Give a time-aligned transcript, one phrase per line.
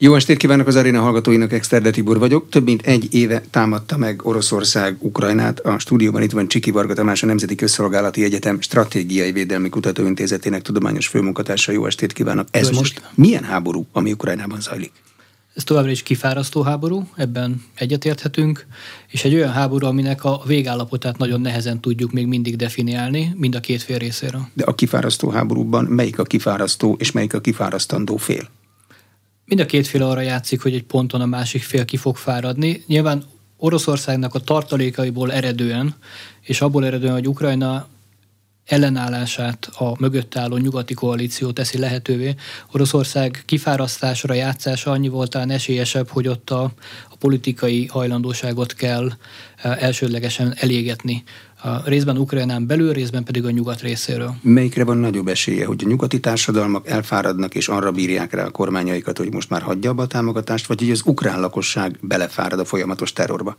[0.00, 2.48] Jó estét kívánok az aréna hallgatóinak, Exterde Tibor vagyok.
[2.48, 5.60] Több mint egy éve támadta meg Oroszország Ukrajnát.
[5.60, 11.06] A stúdióban itt van Csiki Varga Tamás, a Nemzeti Közszolgálati Egyetem Stratégiai Védelmi Kutatóintézetének tudományos
[11.06, 11.72] főmunkatársa.
[11.72, 12.48] Jó estét kívánok.
[12.50, 14.92] Ez Jó most milyen háború, ami Ukrajnában zajlik?
[15.54, 18.66] Ez továbbra is kifárasztó háború, ebben egyetérthetünk,
[19.08, 23.60] és egy olyan háború, aminek a végállapotát nagyon nehezen tudjuk még mindig definiálni, mind a
[23.60, 24.48] két fél részéről.
[24.54, 28.48] De a kifárasztó háborúban melyik a kifárasztó és melyik a kifárasztandó fél?
[29.48, 32.82] Mind a két fél arra játszik, hogy egy ponton a másik fél ki fog fáradni.
[32.86, 33.24] Nyilván
[33.56, 35.94] Oroszországnak a tartalékaiból eredően,
[36.40, 37.88] és abból eredően, hogy Ukrajna
[38.64, 42.34] ellenállását a mögött álló nyugati koalíció teszi lehetővé.
[42.72, 46.62] Oroszország kifárasztásra játszása annyi volt talán esélyesebb, hogy ott a,
[47.10, 49.12] a politikai hajlandóságot kell
[49.56, 51.22] eh, elsődlegesen elégetni.
[51.62, 54.34] A részben Ukrajnán belül, részben pedig a nyugat részéről.
[54.42, 59.18] Melyikre van nagyobb esélye, hogy a nyugati társadalmak elfáradnak és arra bírják rá a kormányaikat,
[59.18, 63.12] hogy most már hagyja abba a támogatást, vagy hogy az ukrán lakosság belefárad a folyamatos
[63.12, 63.56] terrorba?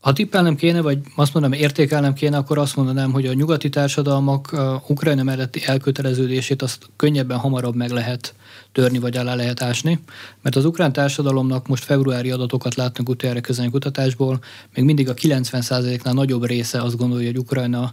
[0.00, 4.56] Ha tippelnem kéne, vagy azt mondom, értékelnem kéne, akkor azt mondanám, hogy a nyugati társadalmak
[4.88, 8.34] Ukrajna melletti elköteleződését azt könnyebben hamarabb meg lehet
[8.78, 9.98] törni, vagy alá lehet ásni,
[10.42, 14.38] mert az ukrán társadalomnak most februári adatokat láttunk utoljára közönyi kutatásból,
[14.74, 17.92] még mindig a 90%-nál nagyobb része azt gondolja, hogy Ukrajna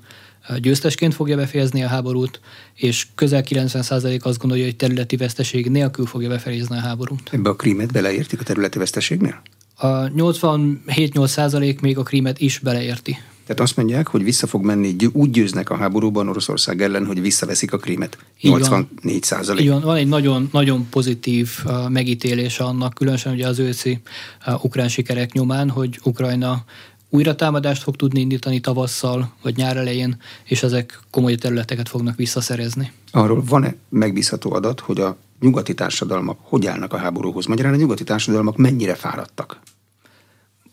[0.58, 2.40] győztesként fogja befejezni a háborút,
[2.76, 7.30] és közel 90% azt gondolja, hogy területi veszteség nélkül fogja befejezni a háborút.
[7.32, 9.42] Ebbe a krímet beleértik a területi veszteségnél?
[9.76, 13.18] A 87-8 százalék még a krímet is beleérti.
[13.46, 17.74] Tehát azt mondják, hogy vissza fog menni, úgy győznek a háborúban Oroszország ellen, hogy visszaveszik
[17.74, 18.18] a krímet.
[18.42, 19.64] 84 százalék.
[19.64, 24.00] Így van, van egy nagyon, nagyon pozitív uh, megítélése annak, különösen ugye az őszi
[24.48, 26.64] uh, ukrán sikerek nyomán, hogy Ukrajna
[27.10, 32.92] újra támadást fog tudni indítani tavasszal vagy nyár elején, és ezek komoly területeket fognak visszaszerezni.
[33.12, 37.46] Arról van-e megbízható adat, hogy a nyugati társadalmak hogy állnak a háborúhoz?
[37.46, 39.60] Magyarán a nyugati társadalmak mennyire fáradtak?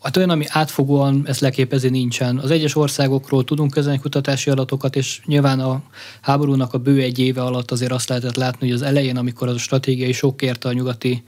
[0.03, 2.39] Hát olyan, ami átfogóan ezt leképezi, nincsen.
[2.39, 5.83] Az egyes országokról tudunk kutatási adatokat, és nyilván a
[6.21, 9.55] háborúnak a bő egy éve alatt azért azt lehetett látni, hogy az elején, amikor az
[9.55, 11.23] a stratégiai sok érte a nyugati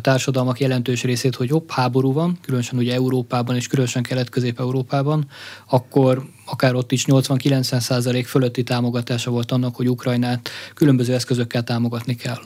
[0.00, 5.26] társadalmak jelentős részét, hogy jobb háború van, különösen ugye Európában és különösen Kelet-Közép-Európában,
[5.66, 12.14] akkor akár ott is 80-90 százalék fölötti támogatása volt annak, hogy Ukrajnát különböző eszközökkel támogatni
[12.14, 12.40] kell.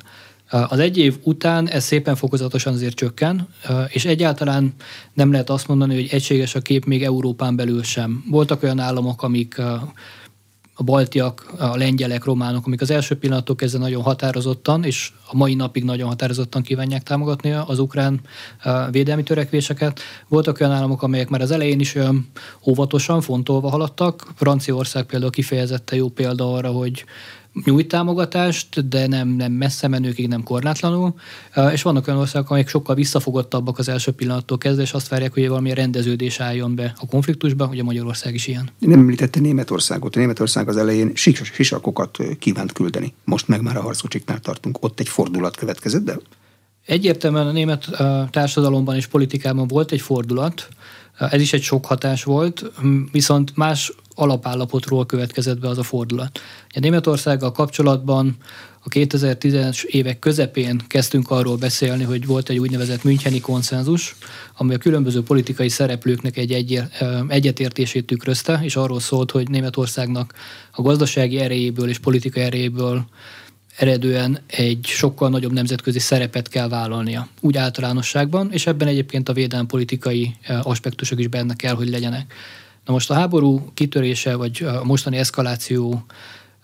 [0.50, 3.48] Az egy év után ez szépen fokozatosan azért csökken,
[3.88, 4.74] és egyáltalán
[5.14, 8.24] nem lehet azt mondani, hogy egységes a kép még Európán belül sem.
[8.30, 9.58] Voltak olyan államok, amik
[10.78, 15.54] a baltiak, a lengyelek, románok, amik az első pillanatok kezdve nagyon határozottan, és a mai
[15.54, 18.20] napig nagyon határozottan kívánják támogatni az ukrán
[18.90, 20.00] védelmi törekvéseket.
[20.28, 22.28] Voltak olyan államok, amelyek már az elején is olyan
[22.66, 24.32] óvatosan, fontolva haladtak.
[24.34, 27.04] Franciaország például kifejezetten jó példa arra, hogy
[27.64, 31.14] nyújt támogatást, de nem, nem messze menőkig, nem korlátlanul.
[31.72, 35.48] És vannak olyan országok, amelyek sokkal visszafogottabbak az első pillanattól kezdve, és azt várják, hogy
[35.48, 38.68] valami rendeződés álljon be a konfliktusba, ugye Magyarország is ilyen.
[38.78, 40.16] Nem említette Németországot.
[40.16, 43.14] A Németország az elején sisakokat kívánt küldeni.
[43.24, 44.84] Most meg már a harcocsiknál tartunk.
[44.84, 46.18] Ott egy fordulat következett, de
[46.86, 47.88] Egyértelműen a német
[48.30, 50.68] társadalomban és politikában volt egy fordulat,
[51.18, 52.72] ez is egy sok hatás volt,
[53.12, 56.40] viszont más alapállapotról következett be az a fordulat.
[56.68, 58.36] A Németországgal kapcsolatban
[58.82, 64.16] a 2010-es évek közepén kezdtünk arról beszélni, hogy volt egy úgynevezett Müncheni konszenzus,
[64.56, 66.82] ami a különböző politikai szereplőknek egy egy
[67.28, 70.34] egyetértését tükrözte, és arról szólt, hogy Németországnak
[70.72, 73.06] a gazdasági erejéből és politikai erejéből
[73.76, 79.66] eredően egy sokkal nagyobb nemzetközi szerepet kell vállalnia, úgy általánosságban, és ebben egyébként a védelmi
[80.62, 82.34] aspektusok is benne kell, hogy legyenek.
[82.86, 86.04] Na most a háború kitörése, vagy a mostani eszkaláció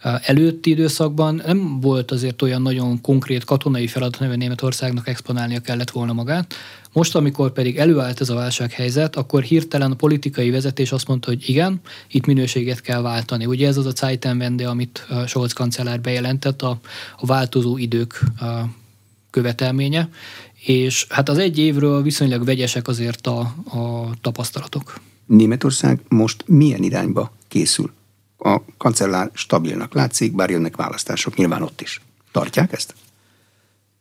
[0.03, 6.13] előtti időszakban nem volt azért olyan nagyon konkrét katonai feladat, hogy Németországnak exponálnia kellett volna
[6.13, 6.55] magát.
[6.93, 11.49] Most, amikor pedig előállt ez a válsághelyzet, akkor hirtelen a politikai vezetés azt mondta, hogy
[11.49, 11.81] igen,
[12.11, 13.47] itt minőséget kell váltani.
[13.47, 16.81] Ugye ez az a Zeitenwende, amit Scholz kancellár bejelentett, a,
[17.19, 18.47] a változó idők a
[19.31, 20.09] követelménye,
[20.65, 25.01] és hát az egy évről viszonylag vegyesek azért a, a tapasztalatok.
[25.33, 27.93] Németország most milyen irányba készül?
[28.39, 32.01] A kancellár stabilnak látszik, bár jönnek választások, nyilván ott is.
[32.33, 32.95] Tartják ezt?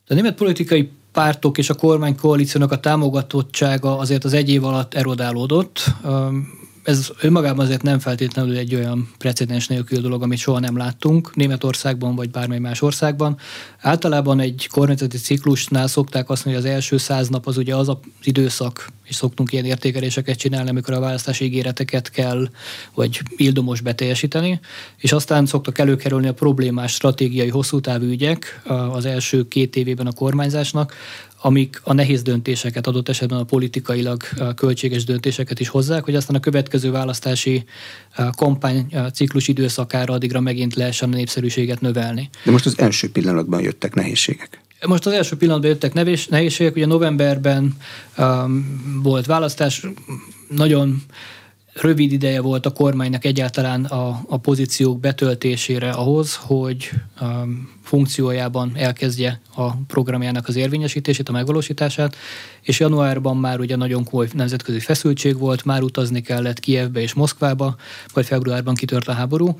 [0.07, 5.83] A német politikai pártok és a kormánykoalíciónak a támogatottsága azért az egy év alatt erodálódott.
[6.83, 12.15] Ez önmagában azért nem feltétlenül egy olyan precedens nélkül dolog, amit soha nem láttunk Németországban
[12.15, 13.37] vagy bármely más országban.
[13.79, 17.89] Általában egy kormányzati ciklusnál szokták azt mondani, hogy az első száz nap az ugye az
[17.89, 22.49] az időszak, és szoktunk ilyen értékeléseket csinálni, amikor a választási ígéreteket kell,
[22.95, 24.59] vagy ildomos beteljesíteni,
[24.97, 28.61] és aztán szoktak előkerülni a problémás stratégiai hosszú távú ügyek
[28.91, 30.93] az első két évében a kormányzásnak,
[31.41, 34.23] amik a nehéz döntéseket, adott esetben a politikailag
[34.55, 37.63] költséges döntéseket is hozzák, hogy aztán a következő választási
[38.35, 42.29] kampány ciklus időszakára addigra megint lehessen a népszerűséget növelni.
[42.45, 44.61] De most az első pillanatban jöttek nehézségek.
[44.87, 47.77] Most az első pillanatban jöttek nevés, nehézségek, ugye novemberben
[48.17, 49.85] um, volt választás,
[50.49, 51.03] nagyon
[51.73, 56.89] rövid ideje volt a kormánynak egyáltalán a, a pozíciók betöltésére ahhoz, hogy
[57.21, 62.15] um, funkciójában elkezdje a programjának az érvényesítését, a megvalósítását,
[62.61, 67.75] és januárban már ugye nagyon komoly nemzetközi feszültség volt, már utazni kellett Kievbe és Moszkvába,
[68.13, 69.59] vagy februárban kitört a háború,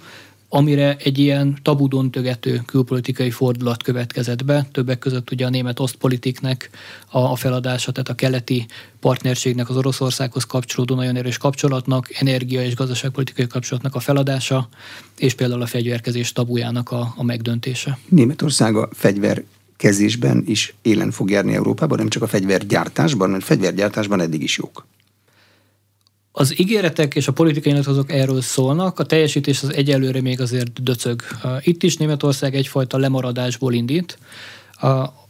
[0.54, 6.70] amire egy ilyen tabudon tögető külpolitikai fordulat következett be, többek között ugye a német osztpolitiknek
[7.10, 8.66] a, a feladása, tehát a keleti
[9.00, 14.70] partnerségnek az Oroszországhoz kapcsolódó nagyon erős kapcsolatnak, energia- és gazdaságpolitikai kapcsolatnak a feladása,
[15.18, 17.98] és például a fegyverkezés tabujának a, a megdöntése.
[18.10, 19.44] Németország a fegyver
[19.78, 24.86] kezésben is élen fog járni Európában, nem csak a fegyvergyártásban, mert fegyvergyártásban eddig is jók.
[26.32, 31.22] Az ígéretek és a politikai nyilatkozatok erről szólnak, a teljesítés az egyelőre még azért döcög.
[31.62, 34.18] Itt is Németország egyfajta lemaradásból indít.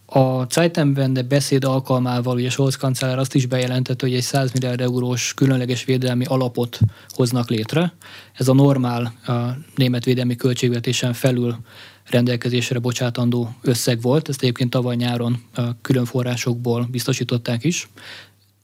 [0.06, 5.34] A Zeitenwende beszéd alkalmával ugye Scholz kancellár azt is bejelentette, hogy egy 100 milliárd eurós
[5.34, 7.94] különleges védelmi alapot hoznak létre.
[8.34, 9.34] Ez a normál a
[9.76, 11.58] német védelmi költségvetésen felül
[12.10, 14.30] rendelkezésre bocsátandó összeg volt.
[14.30, 15.44] Ezt egyébként tavaly nyáron
[15.82, 17.90] külön forrásokból biztosították is.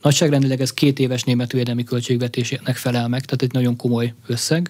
[0.02, 4.70] Nagyságrendileg ez két éves német védelmi költségvetésének felel meg, tehát egy nagyon komoly összeg.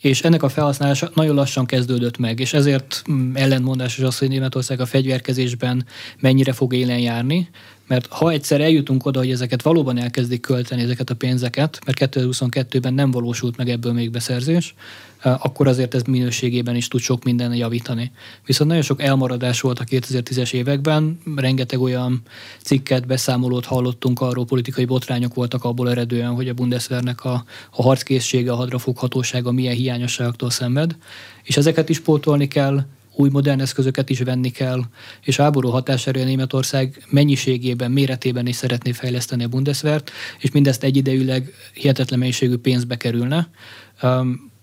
[0.00, 4.80] És ennek a felhasználása nagyon lassan kezdődött meg, és ezért mm, ellentmondásos az, hogy Németország
[4.80, 5.86] a fegyverkezésben
[6.20, 7.48] mennyire fog élen járni,
[7.88, 12.94] mert ha egyszer eljutunk oda, hogy ezeket valóban elkezdik költeni, ezeket a pénzeket, mert 2022-ben
[12.94, 14.74] nem valósult meg ebből még beszerzés,
[15.22, 18.10] akkor azért ez minőségében is tud sok minden javítani.
[18.46, 22.22] Viszont nagyon sok elmaradás volt a 2010-es években, rengeteg olyan
[22.62, 28.52] cikket, beszámolót hallottunk arról, politikai botrányok voltak abból eredően, hogy a Bundeswehrnek a, a harckészsége,
[28.52, 30.96] a hadrafoghatósága milyen hiányosságoktól szenved,
[31.42, 32.84] és ezeket is pótolni kell,
[33.18, 34.82] új modern eszközöket is venni kell,
[35.22, 42.18] és háború hatására Németország mennyiségében, méretében is szeretné fejleszteni a Bundeswehrt, és mindezt egyidejűleg hihetetlen
[42.18, 43.48] mennyiségű pénzbe kerülne.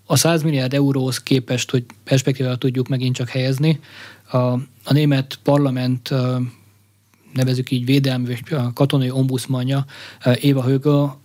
[0.06, 3.80] A 100 milliárd euróhoz képest, hogy perspektívával tudjuk megint csak helyezni,
[4.32, 4.38] a,
[4.84, 6.14] a német parlament
[7.34, 9.86] nevezük így védelmi vagy katonai ombudsmanja
[10.40, 11.24] Éva Högel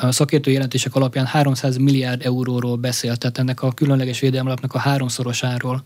[0.00, 5.82] a szakértő jelentések alapján 300 milliárd euróról beszél, tehát ennek a különleges védelmalapnak a háromszorosáról,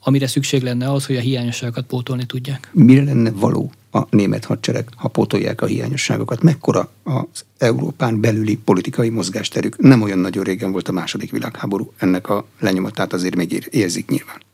[0.00, 2.70] amire szükség lenne az, hogy a hiányosságokat pótolni tudják.
[2.72, 6.42] Mire lenne való a német hadsereg, ha pótolják a hiányosságokat?
[6.42, 9.78] Mekkora az Európán belüli politikai mozgásterük?
[9.78, 14.44] Nem olyan nagyon régen volt a második világháború, ennek a lenyomatát azért még érzik nyilván.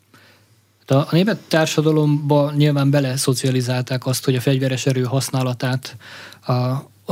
[0.86, 5.96] A, a német társadalomba nyilván bele szocializálták azt, hogy a fegyveres erő használatát
[6.46, 6.52] a,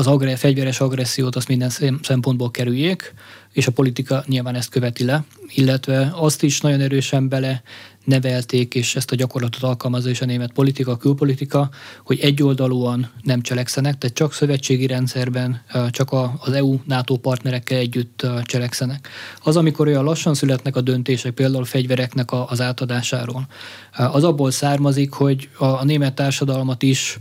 [0.00, 1.70] az agre, fegyveres agressziót azt minden
[2.02, 3.14] szempontból kerüljék,
[3.52, 5.25] és a politika nyilván ezt követi le,
[5.55, 7.62] illetve azt is nagyon erősen bele
[8.05, 11.70] nevelték, és ezt a gyakorlatot alkalmazza is a német politika, a külpolitika,
[12.05, 16.08] hogy egyoldalúan nem cselekszenek, tehát csak szövetségi rendszerben, csak
[16.38, 19.08] az EU-NATO partnerekkel együtt cselekszenek.
[19.43, 23.47] Az, amikor olyan lassan születnek a döntések, például a fegyvereknek az átadásáról,
[23.93, 27.19] az abból származik, hogy a német társadalmat is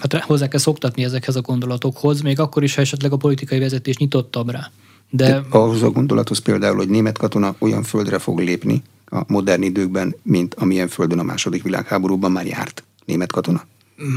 [0.00, 3.96] hát hozzá kell szoktatni ezekhez a gondolatokhoz, még akkor is, ha esetleg a politikai vezetés
[3.96, 4.70] nyitottabb rá.
[5.10, 9.62] De, De ahhoz a gondolathoz például, hogy német katona olyan földre fog lépni a modern
[9.62, 13.64] időkben, mint amilyen földön a második világháborúban már járt német katona?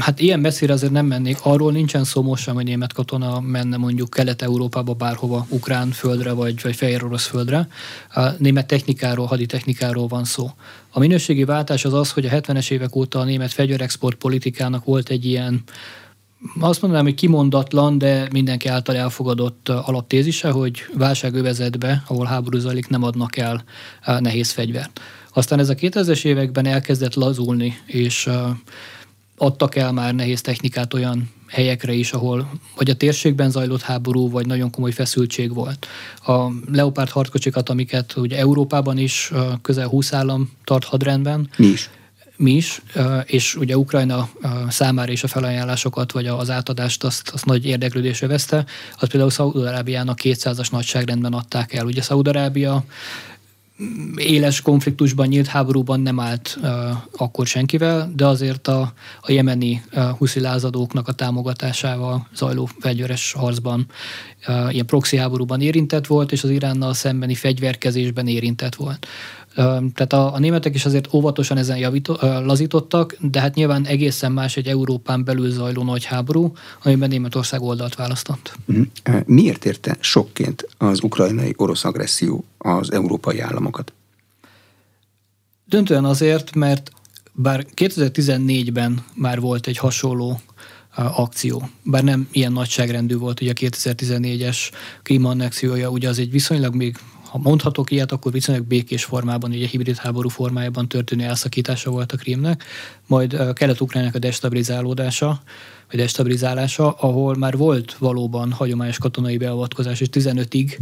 [0.00, 1.38] Hát ilyen messzire azért nem mennék.
[1.42, 6.76] Arról nincsen szó most hogy német katona menne mondjuk Kelet-Európába bárhova, ukrán földre vagy, vagy
[6.76, 7.68] fehér orosz földre.
[8.14, 10.50] A német technikáról, haditechnikáról van szó.
[10.90, 15.08] A minőségi váltás az az, hogy a 70-es évek óta a német fegyverexport politikának volt
[15.08, 15.62] egy ilyen
[16.60, 23.02] azt mondanám, hogy kimondatlan, de mindenki által elfogadott alaptézise, hogy válságövezetbe, ahol háború zajlik, nem
[23.02, 23.64] adnak el
[24.18, 25.00] nehéz fegyvert.
[25.32, 28.28] Aztán ez a 2000-es években elkezdett lazulni, és
[29.36, 34.46] adtak el már nehéz technikát olyan helyekre is, ahol vagy a térségben zajlott háború, vagy
[34.46, 35.86] nagyon komoly feszültség volt.
[36.26, 41.48] A Leopard harckocsikat, amiket ugye Európában is közel 20 állam tart hadrendben.
[41.56, 41.90] Mi is.
[42.38, 42.82] Mi is,
[43.24, 44.28] és ugye Ukrajna
[44.68, 48.64] számára is a felajánlásokat, vagy az átadást azt, azt nagy érdeklődésre veszte,
[48.98, 51.86] az például Szaúd-Arábiának 200-as nagyságrendben adták el.
[51.86, 52.84] Ugye Szaúd-Arábia
[54.16, 56.70] éles konfliktusban, nyílt háborúban nem állt uh,
[57.16, 63.86] akkor senkivel, de azért a, a jemeni uh, huszi lázadóknak a támogatásával zajló fegyveres harcban,
[64.48, 69.06] uh, ilyen proxy háborúban érintett volt, és az Iránnal szembeni fegyverkezésben érintett volt.
[69.94, 74.56] Tehát a, a németek is azért óvatosan ezen javító, lazítottak, de hát nyilván egészen más
[74.56, 78.54] egy Európán belül zajló nagy háború, amiben Németország oldalt választott.
[78.64, 78.82] Mhm.
[79.24, 83.92] Miért érte sokként az ukrajnai orosz agresszió az európai államokat?
[85.68, 86.90] Döntően azért, mert
[87.32, 90.40] bár 2014-ben már volt egy hasonló
[90.96, 91.68] akció.
[91.82, 94.58] Bár nem ilyen nagyságrendű volt ugye a 2014-es
[95.02, 96.96] klímaannexiója, ugye az egy viszonylag még
[97.36, 102.16] ha mondhatok ilyet, akkor viszonylag békés formában, ugye hibrid háború formájában történő elszakítása volt a
[102.16, 102.64] Krímnek,
[103.06, 105.40] majd Kelet-Ukrajnának a destabilizálódása,
[105.90, 110.78] vagy destabilizálása, ahol már volt valóban hagyományos katonai beavatkozás, és 15-ig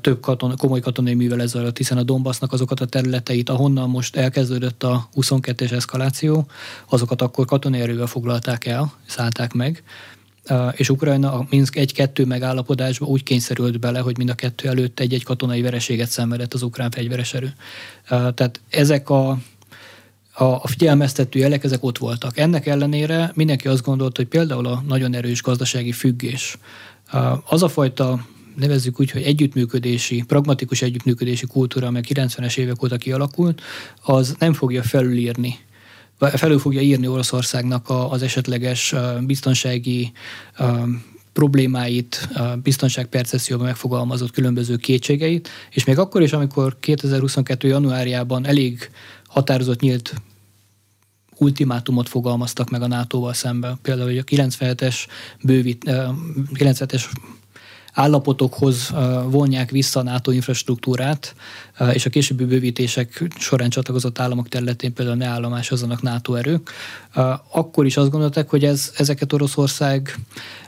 [0.00, 4.82] több katon, komoly katonai művelet zajlott, hiszen a Donbassnak azokat a területeit, ahonnan most elkezdődött
[4.82, 6.46] a 22-es eszkaláció,
[6.88, 9.82] azokat akkor katonai erővel foglalták el, szállták meg,
[10.76, 15.24] és Ukrajna a Minsk 1-2 megállapodásba úgy kényszerült bele, hogy mind a kettő előtt egy-egy
[15.24, 17.52] katonai vereséget szenvedett az ukrán fegyveres erő.
[18.08, 19.38] Tehát ezek a,
[20.32, 22.38] a, figyelmeztető jelek, ezek ott voltak.
[22.38, 26.58] Ennek ellenére mindenki azt gondolta, hogy például a nagyon erős gazdasági függés,
[27.44, 33.60] az a fajta nevezzük úgy, hogy együttműködési, pragmatikus együttműködési kultúra, amely 90-es évek óta kialakult,
[34.02, 35.58] az nem fogja felülírni
[36.20, 40.12] felül fogja írni Oroszországnak az esetleges biztonsági
[41.32, 42.28] problémáit,
[42.62, 47.68] biztonságpercepcióban megfogalmazott különböző kétségeit, és még akkor is, amikor 2022.
[47.68, 48.90] januárjában elég
[49.26, 50.14] határozott nyílt
[51.36, 53.78] ultimátumot fogalmaztak meg a NATO-val szemben.
[53.82, 54.96] Például, hogy a 97-es,
[55.42, 55.84] bővít,
[56.54, 57.04] 97-es
[58.00, 58.92] állapotokhoz
[59.24, 61.34] vonják vissza a NATO infrastruktúrát,
[61.92, 66.70] és a későbbi bővítések során csatlakozott államok területén például ne állomásozzanak NATO erők,
[67.52, 70.18] akkor is azt gondolták, hogy ez, ezeket Oroszország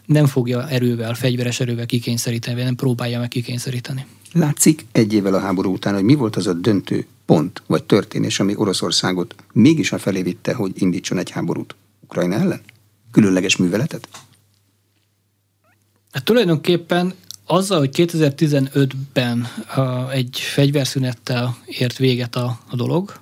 [0.05, 4.07] nem fogja erővel, fegyveres erővel kikényszeríteni, vagy nem próbálja meg kikényszeríteni.
[4.33, 8.41] Látszik egy évvel a háború után, hogy mi volt az a döntő pont vagy történés,
[8.41, 12.61] ami Oroszországot mégis a felé vitte, hogy indítson egy háborút Ukrajna ellen?
[13.11, 14.09] Különleges műveletet?
[16.13, 17.15] Hát tulajdonképpen
[17.47, 23.21] azzal, hogy 2015-ben uh, egy fegyverszünettel ért véget a, a dolog,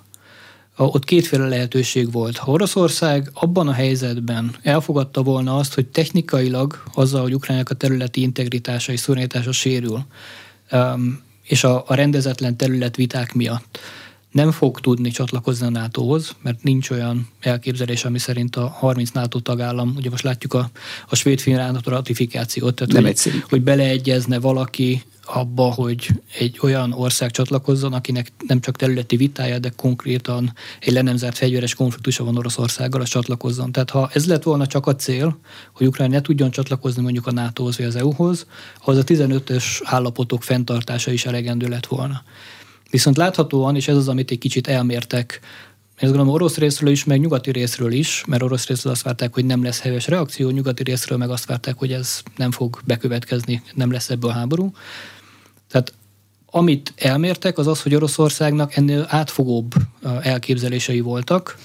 [0.77, 2.37] ott kétféle lehetőség volt.
[2.37, 8.21] Ha Oroszország abban a helyzetben elfogadta volna azt, hogy technikailag azzal, hogy Ukrajnának a területi
[8.21, 10.05] integritása és szuverenitása sérül,
[11.43, 13.79] és a, a rendezetlen területviták miatt
[14.31, 19.39] nem fog tudni csatlakozni a NATO-hoz, mert nincs olyan elképzelés, ami szerint a 30 NATO
[19.39, 20.69] tagállam, ugye most látjuk a,
[21.09, 23.43] a svéd-finn ratifikációt, tehát nem hogy, egyszerű.
[23.49, 26.09] hogy beleegyezne valaki abba, hogy
[26.39, 31.37] egy olyan ország csatlakozzon, akinek nem csak területi vitája, de konkrétan egy le nem zárt
[31.37, 33.71] fegyveres konfliktusa van Oroszországgal, az csatlakozzon.
[33.71, 35.39] Tehát ha ez lett volna csak a cél,
[35.73, 38.45] hogy Ukrajna ne tudjon csatlakozni mondjuk a NATO-hoz vagy az EU-hoz,
[38.79, 42.23] az a 15-ös állapotok fenntartása is elegendő lett volna.
[42.91, 45.39] Viszont láthatóan, és ez az, amit egy kicsit elmértek,
[46.01, 49.33] én azt gondolom orosz részről is, meg nyugati részről is, mert orosz részről azt várták,
[49.33, 53.61] hogy nem lesz helyes reakció, nyugati részről meg azt várták, hogy ez nem fog bekövetkezni,
[53.73, 54.71] nem lesz ebből háború.
[55.69, 55.93] Tehát
[56.45, 59.73] amit elmértek, az az, hogy Oroszországnak ennél átfogóbb
[60.21, 61.57] elképzelései voltak,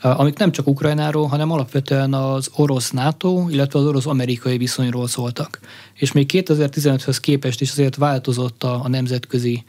[0.00, 5.60] amik nem csak Ukrajnáról, hanem alapvetően az orosz-NATO, illetve az orosz-amerikai viszonyról szóltak.
[5.94, 9.64] És még 2015-höz képest is azért változott a, a nemzetközi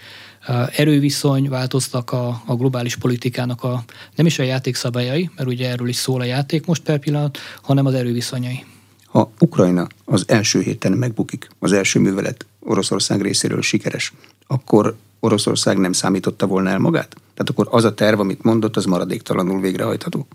[0.75, 3.84] erőviszony, változtak a, a globális politikának a,
[4.15, 7.86] nem is a játékszabályai, mert ugye erről is szól a játék most per pillanat, hanem
[7.86, 8.65] az erőviszonyai.
[9.06, 14.13] Ha Ukrajna az első héten megbukik, az első művelet Oroszország részéről sikeres,
[14.48, 17.15] akkor Oroszország nem számította volna el magát?
[17.34, 20.27] Tehát akkor az a terv, amit mondott, az maradéktalanul végrehajtható?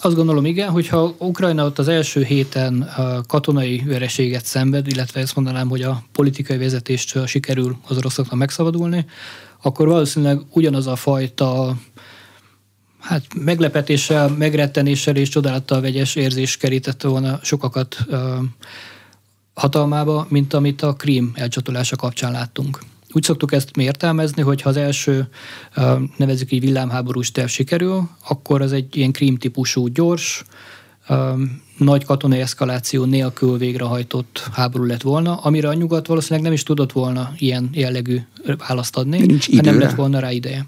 [0.00, 2.90] Azt gondolom, igen, hogyha Ukrajna ott az első héten
[3.26, 9.06] katonai vereséget szenved, illetve ezt mondanám, hogy a politikai vezetést sikerül az oroszoknak megszabadulni,
[9.62, 11.76] akkor valószínűleg ugyanaz a fajta
[13.00, 17.96] hát meglepetéssel, megrettenéssel és csodálattal vegyes érzés kerítette volna sokakat
[19.54, 22.78] hatalmába, mint amit a Krím elcsatolása kapcsán láttunk.
[23.18, 25.28] Úgy szoktuk ezt értelmezni, hogy ha az első,
[26.16, 30.44] nevezük így villámháborús terv sikerül, akkor az egy ilyen krím típusú gyors,
[31.78, 36.92] nagy katonai eszkaláció nélkül végrehajtott háború lett volna, amire a nyugat valószínűleg nem is tudott
[36.92, 38.18] volna ilyen jellegű
[38.68, 40.66] választ adni, Nincs nem lett volna rá ideje.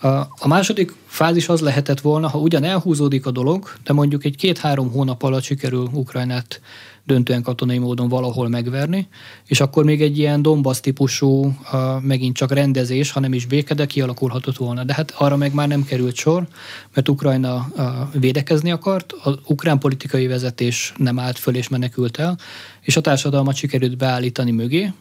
[0.00, 4.36] A, a második fázis az lehetett volna, ha ugyan elhúzódik a dolog, de mondjuk egy
[4.36, 6.60] két-három hónap alatt sikerül Ukrajnát
[7.06, 9.08] döntően katonai módon valahol megverni,
[9.46, 11.56] és akkor még egy ilyen Donbass típusú,
[12.00, 14.84] megint csak rendezés, hanem is béke, de kialakulhatott volna.
[14.84, 16.46] De hát arra meg már nem került sor,
[16.94, 17.72] mert Ukrajna
[18.12, 22.38] védekezni akart, az ukrán politikai vezetés nem állt föl és menekült el,
[22.80, 24.92] és a társadalmat sikerült beállítani mögé,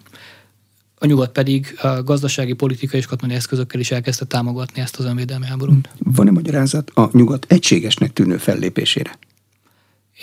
[0.99, 5.45] a nyugat pedig a gazdasági, politikai és katonai eszközökkel is elkezdte támogatni ezt az önvédelmi
[5.45, 5.89] háborút.
[5.97, 9.17] Van-e magyarázat a nyugat egységesnek tűnő fellépésére?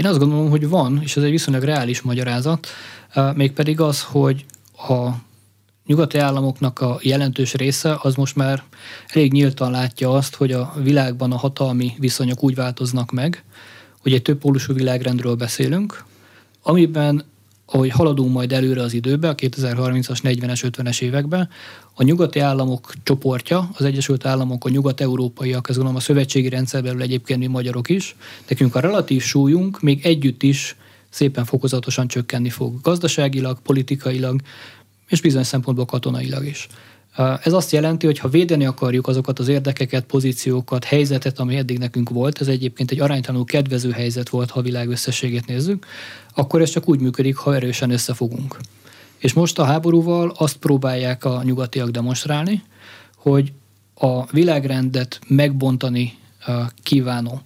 [0.01, 2.67] Én azt gondolom, hogy van, és ez egy viszonylag reális magyarázat,
[3.35, 4.45] mégpedig az, hogy
[4.89, 5.09] a
[5.87, 8.63] nyugati államoknak a jelentős része az most már
[9.09, 13.45] elég nyíltan látja azt, hogy a világban a hatalmi viszonyok úgy változnak meg,
[13.99, 16.05] hogy egy többpólusú világrendről beszélünk,
[16.63, 17.25] amiben
[17.71, 21.49] ahogy haladunk majd előre az időbe, a 2030-as, 40-es, 50-es években,
[21.95, 27.03] a nyugati államok csoportja, az Egyesült Államok, a nyugat-európaiak, ez gondolom a szövetségi rendszer belül
[27.03, 28.17] egyébként mi magyarok is,
[28.49, 30.77] nekünk a relatív súlyunk még együtt is
[31.09, 32.81] szépen fokozatosan csökkenni fog.
[32.81, 34.41] Gazdaságilag, politikailag,
[35.09, 36.69] és bizonyos szempontból katonailag is.
[37.17, 42.11] Ez azt jelenti, hogy ha védeni akarjuk azokat az érdekeket, pozíciókat, helyzetet, ami eddig nekünk
[42.11, 45.87] volt, ez egyébként egy aránytalanul kedvező helyzet volt, ha a világ összességét nézzük,
[46.35, 48.57] akkor ez csak úgy működik, ha erősen összefogunk.
[49.19, 52.63] És most a háborúval azt próbálják a nyugatiak demonstrálni,
[53.17, 53.53] hogy
[53.95, 56.19] a világrendet megbontani
[56.83, 57.41] kívánó,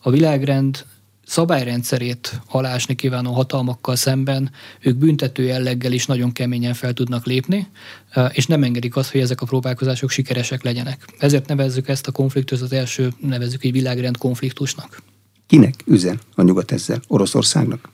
[0.00, 0.84] a világrend
[1.30, 7.66] szabályrendszerét alásni kívánó hatalmakkal szemben ők büntető jelleggel is nagyon keményen fel tudnak lépni,
[8.32, 11.04] és nem engedik azt, hogy ezek a próbálkozások sikeresek legyenek.
[11.18, 15.02] Ezért nevezzük ezt a konfliktust az első, nevezzük egy világrend konfliktusnak.
[15.46, 17.00] Kinek üzen a nyugat ezzel?
[17.06, 17.88] Oroszországnak?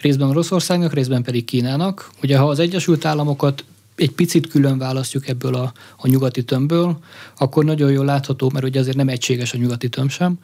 [0.00, 2.10] Részben Oroszországnak, részben pedig Kínának.
[2.22, 6.98] Ugye ha az Egyesült Államokat egy picit külön választjuk ebből a, a nyugati tömbből,
[7.38, 10.38] akkor nagyon jól látható, mert ugye azért nem egységes a nyugati tömb sem,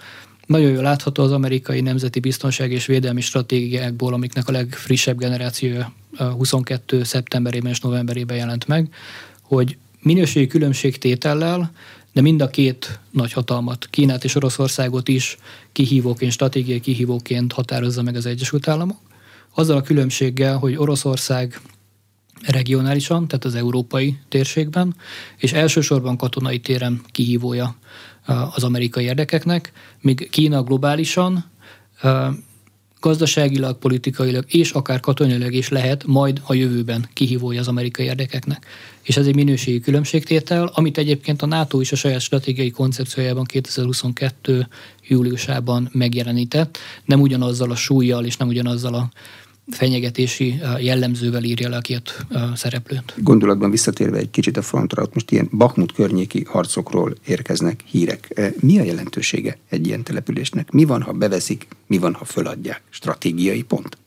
[0.47, 7.05] nagyon jól látható az amerikai nemzeti biztonság és védelmi stratégiákból, amiknek a legfrissebb generációja 22.
[7.05, 8.95] szeptemberében és novemberében jelent meg,
[9.43, 11.73] hogy minőségi különbségtétellel,
[12.13, 15.37] de mind a két nagy hatalmat, Kínát és Oroszországot is
[15.73, 18.99] kihívóként, stratégiai kihívóként határozza meg az Egyesült Államok.
[19.55, 21.61] Azzal a különbséggel, hogy Oroszország
[22.43, 24.97] regionálisan, tehát az európai térségben,
[25.37, 27.77] és elsősorban katonai téren kihívója
[28.55, 31.45] az amerikai érdekeknek, míg Kína globálisan
[33.01, 38.67] gazdaságilag, politikailag és akár katonailag is lehet majd a jövőben kihívója az amerikai érdekeknek.
[39.03, 44.69] És ez egy minőségi különbségtétel, amit egyébként a NATO is a saját stratégiai koncepciójában 2022.
[45.09, 49.11] júliusában megjelenített, nem ugyanazzal a súlyjal és nem ugyanazzal a
[49.71, 53.15] fenyegetési jellemzővel írja le a két szereplőt.
[53.17, 58.53] Gondolatban visszatérve egy kicsit a frontra, ott most ilyen Bakmut környéki harcokról érkeznek hírek.
[58.61, 60.71] Mi a jelentősége egy ilyen településnek?
[60.71, 62.83] Mi van, ha beveszik, mi van, ha föladják?
[62.91, 63.99] Stratégiai pont?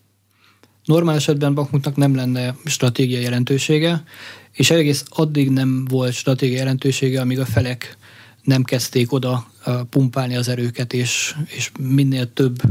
[0.86, 4.04] Normál esetben Bakmutnak nem lenne stratégiai jelentősége,
[4.52, 7.98] és egész addig nem volt stratégiai jelentősége, amíg a felek
[8.44, 9.52] nem kezdték oda
[9.90, 12.62] pumpálni az erőket, és, és minél több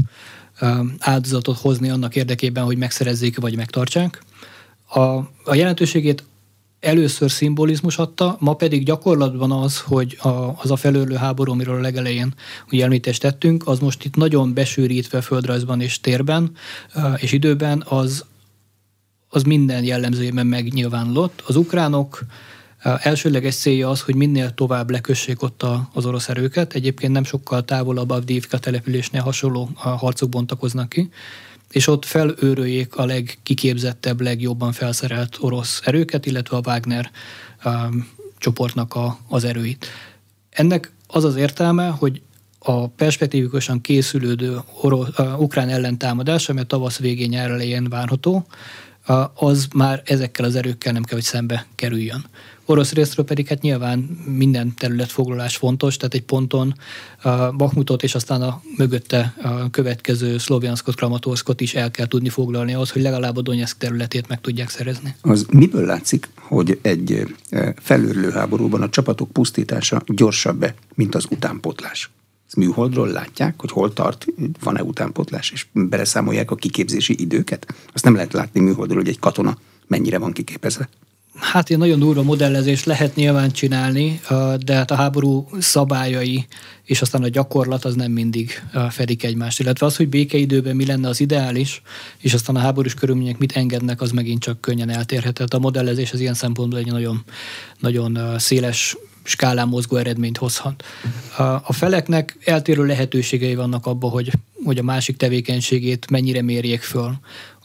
[0.99, 4.23] áldozatot hozni annak érdekében, hogy megszerezzék vagy megtartsák.
[4.87, 4.99] A,
[5.43, 6.23] a jelentőségét
[6.79, 11.81] először szimbolizmus adta, ma pedig gyakorlatban az, hogy a, az a felőlő háború, amiről a
[11.81, 12.33] legelején
[12.71, 16.51] ugye említést tettünk, az most itt nagyon besűrítve földrajzban és térben
[17.15, 18.25] és időben, az,
[19.27, 21.43] az minden jellemzőjében megnyilvánulott.
[21.45, 22.25] Az ukránok
[22.81, 26.73] Elsőleges célja az, hogy minél tovább lekössék ott az orosz erőket.
[26.73, 31.09] Egyébként nem sokkal távolabb Avdiivka településnél hasonló harcok bontakoznak ki,
[31.71, 37.11] és ott felőröljék a legkiképzettebb, legjobban felszerelt orosz erőket, illetve a Wagner
[37.65, 39.85] um, csoportnak a, az erőit.
[40.49, 42.21] Ennek az az értelme, hogy
[42.59, 48.45] a perspektívikusan készülődő orosz, uh, ukrán ellentámadás, ami a tavasz végén nyár elején várható,
[49.07, 52.25] uh, az már ezekkel az erőkkel nem kell, hogy szembe kerüljön.
[52.69, 56.75] Orosz részről pedig hát nyilván minden területfoglalás fontos, tehát egy ponton
[57.57, 62.91] Bakmutot és aztán a mögötte a következő Szlovjanszkot, Kramatorszkot is el kell tudni foglalni ahhoz,
[62.91, 65.15] hogy legalább a Donetsk területét meg tudják szerezni.
[65.21, 67.35] Az miből látszik, hogy egy
[67.75, 72.09] felőrlő háborúban a csapatok pusztítása gyorsabb mint az utánpotlás?
[72.47, 74.25] Ez műholdról látják, hogy hol tart,
[74.63, 77.75] van-e utánpotlás, és beleszámolják a kiképzési időket?
[77.93, 80.89] Azt nem lehet látni műholdról, hogy egy katona mennyire van kiképezve
[81.35, 84.21] Hát ilyen nagyon durva modellezést lehet nyilván csinálni,
[84.65, 86.47] de hát a háború szabályai
[86.89, 89.59] és aztán a gyakorlat az nem mindig fedik egymást.
[89.59, 91.81] Illetve az, hogy békeidőben mi lenne az ideális,
[92.17, 95.39] és aztán a háborús körülmények mit engednek, az megint csak könnyen eltérhet.
[95.39, 97.23] A modellezés az ilyen szempontból egy nagyon,
[97.79, 100.83] nagyon széles skálán mozgó eredményt hozhat.
[101.63, 104.31] A feleknek eltérő lehetőségei vannak abban, hogy,
[104.63, 107.13] hogy a másik tevékenységét mennyire mérjék föl.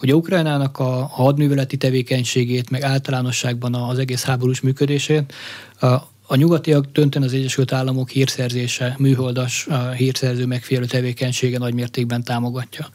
[0.04, 5.32] Hogy a Ukrajnának a, hadműveleti tevékenységét, meg általánosságban az egész háborús működését
[6.26, 12.88] a nyugatiak dönten az Egyesült Államok hírszerzése, műholdas hírszerző megfigyelő tevékenysége nagymértékben támogatja.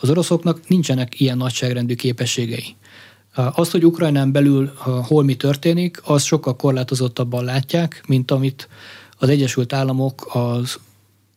[0.00, 2.76] Az oroszoknak nincsenek ilyen nagyságrendű képességei.
[3.34, 4.72] Azt, hogy Ukrajnán belül
[5.06, 8.68] hol mi történik, az sokkal korlátozottabban látják, mint amit
[9.18, 10.78] az Egyesült Államok az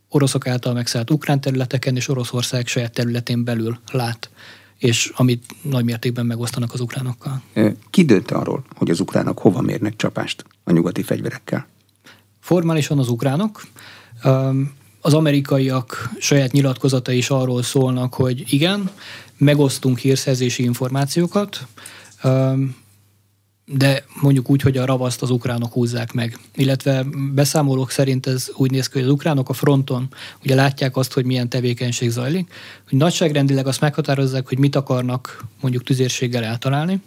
[0.10, 4.30] oroszok által megszállt ukrán területeken és Oroszország saját területén belül lát
[4.78, 7.42] és amit nagy mértékben megosztanak az ukránokkal.
[7.90, 11.68] Ki dönt arról, hogy az ukránok hova mérnek csapást a nyugati fegyverekkel?
[12.40, 13.68] Formálisan az ukránok.
[15.02, 18.90] Az amerikaiak saját nyilatkozatai is arról szólnak, hogy igen,
[19.38, 21.68] megosztunk hírszerzési információkat,
[23.70, 26.38] de mondjuk úgy, hogy a ravaszt az ukránok húzzák meg.
[26.56, 30.08] Illetve beszámolók szerint ez úgy néz ki, hogy az ukránok a fronton
[30.44, 32.54] ugye látják azt, hogy milyen tevékenység zajlik,
[32.90, 37.02] hogy nagyságrendileg azt meghatározzák, hogy mit akarnak mondjuk tüzérséggel eltalálni,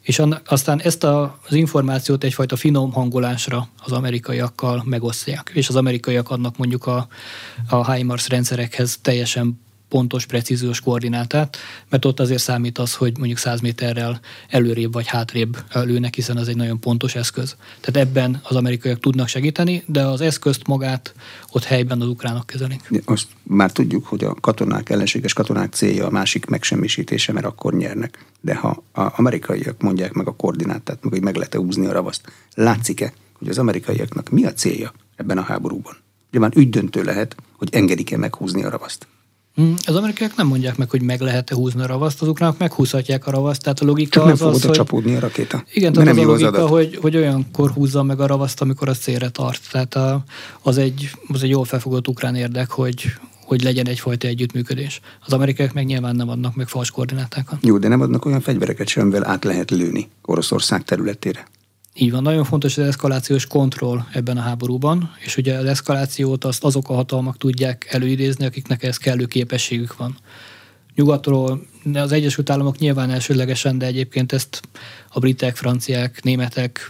[0.00, 6.30] és aztán ezt a, az információt egyfajta finom hangolásra az amerikaiakkal megosztják, és az amerikaiak
[6.30, 7.08] adnak mondjuk a,
[7.68, 11.56] a HIMARS rendszerekhez teljesen pontos, precíziós koordinátát,
[11.88, 16.48] mert ott azért számít az, hogy mondjuk 100 méterrel előrébb vagy hátrébb lőnek, hiszen az
[16.48, 17.56] egy nagyon pontos eszköz.
[17.80, 21.14] Tehát ebben az amerikaiak tudnak segíteni, de az eszközt magát
[21.52, 22.90] ott helyben az ukránok kezelik.
[23.04, 28.24] Azt már tudjuk, hogy a katonák, ellenséges katonák célja a másik megsemmisítése, mert akkor nyernek.
[28.40, 32.32] De ha az amerikaiak mondják meg a koordinátát, meg hogy meg lehet-e húzni a ravaszt,
[32.54, 35.96] látszik-e, hogy az amerikaiaknak mi a célja ebben a háborúban?
[36.30, 39.06] Nyilván ügydöntő lehet, hogy engedik-e meghúzni a ravaszt.
[39.54, 43.26] Hmm, az amerikaiak nem mondják meg, hogy meg lehet-e húzni a ravaszt, az ukránok meghúzhatják
[43.26, 44.70] a ravaszt, tehát a logika Csak az nem az, hogy...
[44.70, 45.64] csapódni a rakéta.
[45.72, 48.88] Igen, tehát nem az a logika, az hogy, hogy olyankor húzza meg a ravaszt, amikor
[48.88, 49.60] a célra tart.
[49.70, 50.24] Tehát a,
[50.62, 53.04] az, egy, az egy jól felfogott ukrán érdek, hogy,
[53.44, 55.00] hogy legyen egyfajta együttműködés.
[55.26, 57.58] Az amerikaiak meg nyilván nem adnak meg fals koordinátákat.
[57.62, 61.46] Jó, de nem adnak olyan fegyvereket sem, amivel át lehet lőni Oroszország területére.
[61.96, 66.64] Így van, nagyon fontos az eszkalációs kontroll ebben a háborúban, és ugye az eszkalációt azt
[66.64, 70.16] azok a hatalmak tudják előidézni, akiknek ez kellő képességük van.
[70.94, 74.60] Nyugatról az Egyesült Államok nyilván elsődlegesen, de egyébként ezt
[75.08, 76.88] a britek, franciák, németek,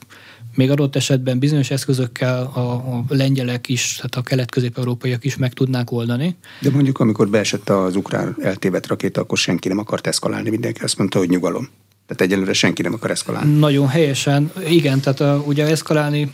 [0.54, 5.90] még adott esetben bizonyos eszközökkel a, a lengyelek is, tehát a kelet-közép-európaiak is meg tudnák
[5.90, 6.36] oldani.
[6.60, 10.98] De mondjuk, amikor beesett az ukrán eltévedt rakéta, akkor senki nem akart eszkalálni, mindenki azt
[10.98, 11.68] mondta, hogy nyugalom.
[12.06, 13.58] Tehát egyelőre senki nem akar eszkalálni.
[13.58, 16.32] Nagyon helyesen, igen, tehát uh, ugye eszkalálni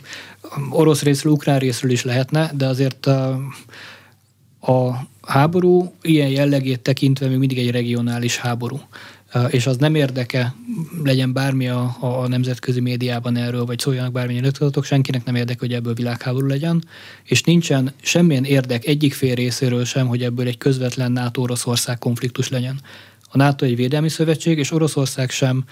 [0.69, 3.15] orosz részről, ukrán részről is lehetne, de azért uh,
[4.61, 8.79] a háború ilyen jellegét tekintve még mindig egy regionális háború.
[9.49, 10.53] És az nem érdeke,
[11.03, 15.73] legyen bármi a, a nemzetközi médiában erről, vagy szóljanak bármilyen nyilatkozatok, senkinek nem érdeke, hogy
[15.73, 16.83] ebből világháború legyen,
[17.23, 22.79] és nincsen semmilyen érdek egyik fél részéről sem, hogy ebből egy közvetlen NATO-Oroszország konfliktus legyen.
[23.31, 25.63] A NATO egy védelmi szövetség, és Oroszország sem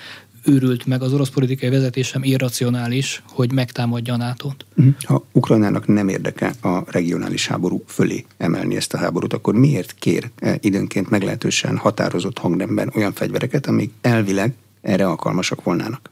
[0.45, 4.51] őrült meg, az orosz politikai vezetés sem irracionális, hogy megtámadja a nato.
[4.73, 4.87] Mhm.
[5.03, 10.29] Ha Ukrajnának nem érdeke a regionális háború fölé emelni ezt a háborút, akkor miért kér
[10.35, 16.09] eh, időnként meglehetősen határozott hangnemben olyan fegyvereket, amik elvileg erre alkalmasak volnának?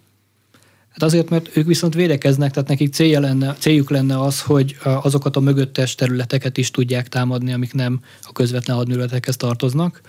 [0.89, 5.35] Hát azért, mert ők viszont védekeznek, tehát nekik célja lenne, céljuk lenne az, hogy azokat
[5.35, 10.01] a mögöttes területeket is tudják támadni, amik nem a közvetlen hadműveletekhez tartoznak.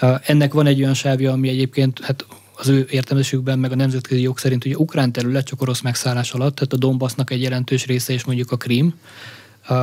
[0.00, 2.26] Ennek van egy olyan sávja, ami egyébként hát
[2.56, 6.54] az ő értelmesükben, meg a nemzetközi jog szerint ugye ukrán terület csak orosz megszállás alatt,
[6.54, 8.94] tehát a Donbassnak egy jelentős része és mondjuk a Krím.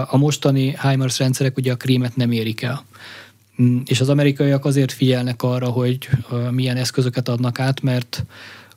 [0.07, 2.85] A mostani HIMARS rendszerek ugye a Krímet nem érik el.
[3.61, 6.09] Mm, és az amerikaiak azért figyelnek arra, hogy
[6.51, 8.25] milyen eszközöket adnak át, mert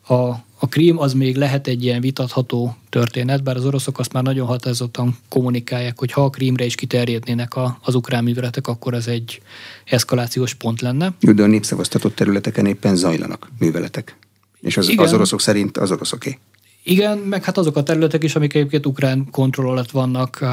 [0.08, 0.30] a,
[0.64, 4.46] a krím az még lehet egy ilyen vitatható történet, bár az oroszok azt már nagyon
[4.46, 9.40] határozottan kommunikálják, hogy ha a krímre is kiterjednének a, az ukrán műveletek, akkor ez egy
[9.84, 11.14] eszkalációs pont lenne.
[11.20, 14.16] De a népszavaztatott területeken éppen zajlanak műveletek.
[14.60, 16.38] És az, az oroszok szerint az oroszoké.
[16.82, 20.44] Igen, meg hát azok a területek is, amik egyébként ukrán kontroll alatt vannak,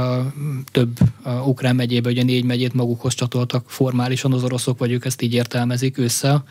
[0.71, 0.97] több
[1.45, 5.97] ukrán megyébe, ugye négy megyét magukhoz csatoltak formálisan az oroszok, vagy ők ezt így értelmezik
[5.97, 6.43] össze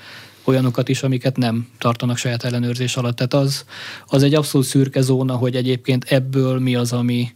[0.45, 3.17] olyanokat is, amiket nem tartanak saját ellenőrzés alatt.
[3.17, 3.65] Tehát az,
[4.07, 7.29] az egy abszolút szürke zóna, hogy egyébként ebből mi az, ami,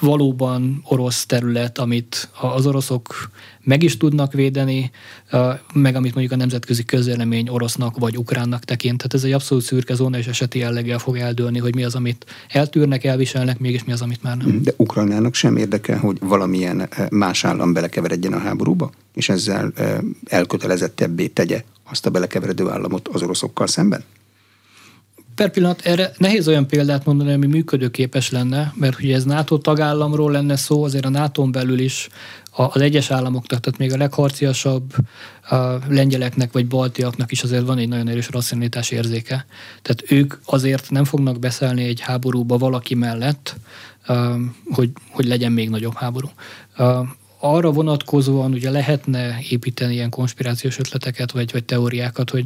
[0.00, 3.30] valóban orosz terület, amit az oroszok
[3.62, 4.90] meg is tudnak védeni,
[5.74, 8.96] meg amit mondjuk a nemzetközi közélemény orosznak vagy ukránnak tekint.
[8.96, 12.26] Tehát ez egy abszolút szürke zóna, és eseti jelleggel fog eldőlni, hogy mi az, amit
[12.48, 14.62] eltűrnek, elviselnek, mégis mi az, amit már nem.
[14.62, 19.72] De Ukrajnának sem érdekel, hogy valamilyen más állam belekeveredjen a háborúba, és ezzel
[20.24, 24.04] elkötelezettebbé tegye azt a belekeveredő államot az oroszokkal szemben?
[25.40, 30.32] Per pillanat erre nehéz olyan példát mondani, ami működőképes lenne, mert ugye ez NATO tagállamról
[30.32, 32.08] lenne szó, azért a nato belül is
[32.50, 34.94] az egyes államoknak, tehát még a legharciasabb
[35.50, 35.56] a
[35.88, 39.46] lengyeleknek vagy baltiaknak is azért van egy nagyon erős racionalitás érzéke.
[39.82, 43.56] Tehát ők azért nem fognak beszállni egy háborúba valaki mellett,
[44.70, 46.28] hogy, hogy legyen még nagyobb háború
[47.40, 52.44] arra vonatkozóan ugye lehetne építeni ilyen konspirációs ötleteket, vagy, vagy teóriákat, hogy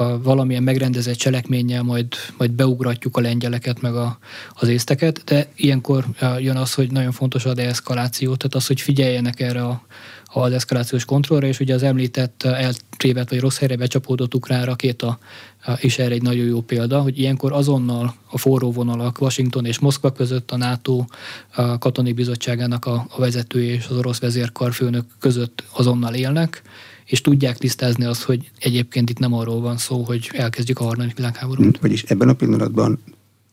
[0.00, 4.18] a valamilyen megrendezett cselekménnyel majd, majd beugratjuk a lengyeleket, meg a,
[4.54, 6.04] az észteket, de ilyenkor
[6.38, 9.82] jön az, hogy nagyon fontos a deeszkaláció, tehát az, hogy figyeljenek erre a,
[10.24, 15.18] az eszkalációs kontrollra, és ugye az említett eltrévet vagy rossz helyre becsapódott ukrán rakéta
[15.80, 20.12] is erre egy nagyon jó példa, hogy ilyenkor azonnal a forró vonalak Washington és Moszkva
[20.12, 21.04] között a NATO
[21.54, 26.62] a katonai bizottságának a, a vezetője és az orosz vezérkarfőnök között azonnal élnek,
[27.10, 31.16] és tudják tisztázni azt, hogy egyébként itt nem arról van szó, hogy elkezdjük a harmadik
[31.16, 31.78] világháborút.
[31.80, 33.02] Vagyis ebben a pillanatban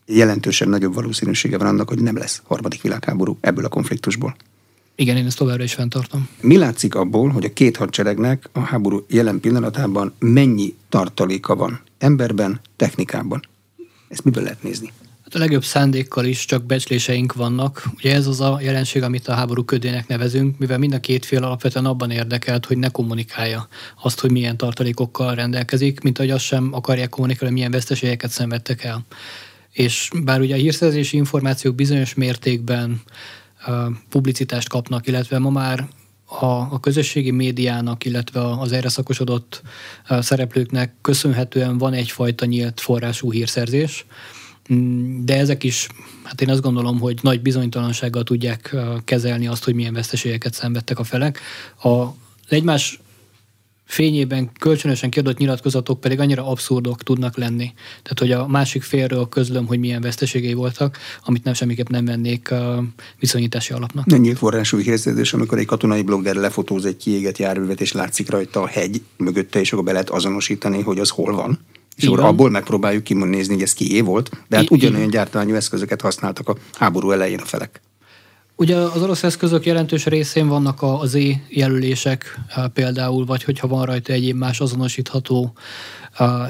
[0.06, 4.36] jelentősen nagyobb valószínűsége van annak, hogy nem lesz harmadik világháború ebből a konfliktusból.
[4.94, 6.28] Igen, én ezt továbbra is fenntartom.
[6.40, 12.60] Mi látszik abból, hogy a két hadseregnek a háború jelen pillanatában mennyi tartaléka van emberben,
[12.76, 13.40] technikában?
[14.08, 14.92] Ezt miből lehet nézni?
[15.28, 17.88] Hát a legjobb szándékkal is csak becsléseink vannak.
[17.96, 21.44] Ugye ez az a jelenség, amit a háború ködének nevezünk, mivel mind a két fél
[21.44, 23.68] alapvetően abban érdekelt, hogy ne kommunikálja
[24.02, 29.04] azt, hogy milyen tartalékokkal rendelkezik, mint hogy azt sem akarják kommunikálni, milyen veszteségeket szenvedtek el.
[29.72, 33.02] És bár ugye a hírszerzési információk bizonyos mértékben
[34.08, 35.88] publicitást kapnak, illetve ma már
[36.24, 39.62] a, a közösségi médiának, illetve az erre szakosodott
[40.08, 44.37] szereplőknek köszönhetően van egyfajta nyílt forrású hírszerzés, mm,
[45.24, 45.88] de ezek is,
[46.22, 51.04] hát én azt gondolom, hogy nagy bizonytalansággal tudják kezelni azt, hogy milyen veszteségeket szenvedtek a
[51.04, 51.40] felek.
[51.82, 52.06] A
[52.48, 53.00] egymás
[53.84, 57.72] fényében kölcsönösen kiadott nyilatkozatok pedig annyira abszurdok tudnak lenni.
[58.02, 62.54] Tehát, hogy a másik félről közlöm, hogy milyen veszteségei voltak, amit nem semmiképp nem vennék
[63.18, 64.06] viszonyítási alapnak.
[64.06, 68.62] Nem nyílt forrású hírszerzés, amikor egy katonai blogger lefotóz egy kiégett járművet, és látszik rajta
[68.62, 71.58] a hegy mögötte, és akkor be lehet azonosítani, hogy az hol van.
[71.98, 76.48] És akkor abból megpróbáljuk kimonnézni, hogy ez kié volt, de hát ugyanolyan gyártmányú eszközöket használtak
[76.48, 77.80] a háború elején a felek.
[78.56, 81.16] Ugye az orosz eszközök jelentős részén vannak a Z
[81.48, 82.40] jelölések
[82.72, 85.52] például, vagy hogyha van rajta egyéb más azonosítható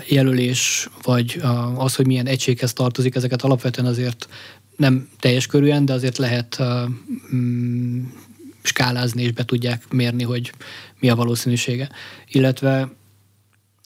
[0.06, 1.40] jelölés, vagy
[1.76, 4.28] az, hogy milyen egységhez tartozik, ezeket alapvetően azért
[4.76, 6.62] nem teljes körűen, de azért lehet
[7.34, 8.04] mm,
[8.62, 10.52] skálázni, és be tudják mérni, hogy
[10.98, 11.88] mi a valószínűsége.
[12.28, 12.88] Illetve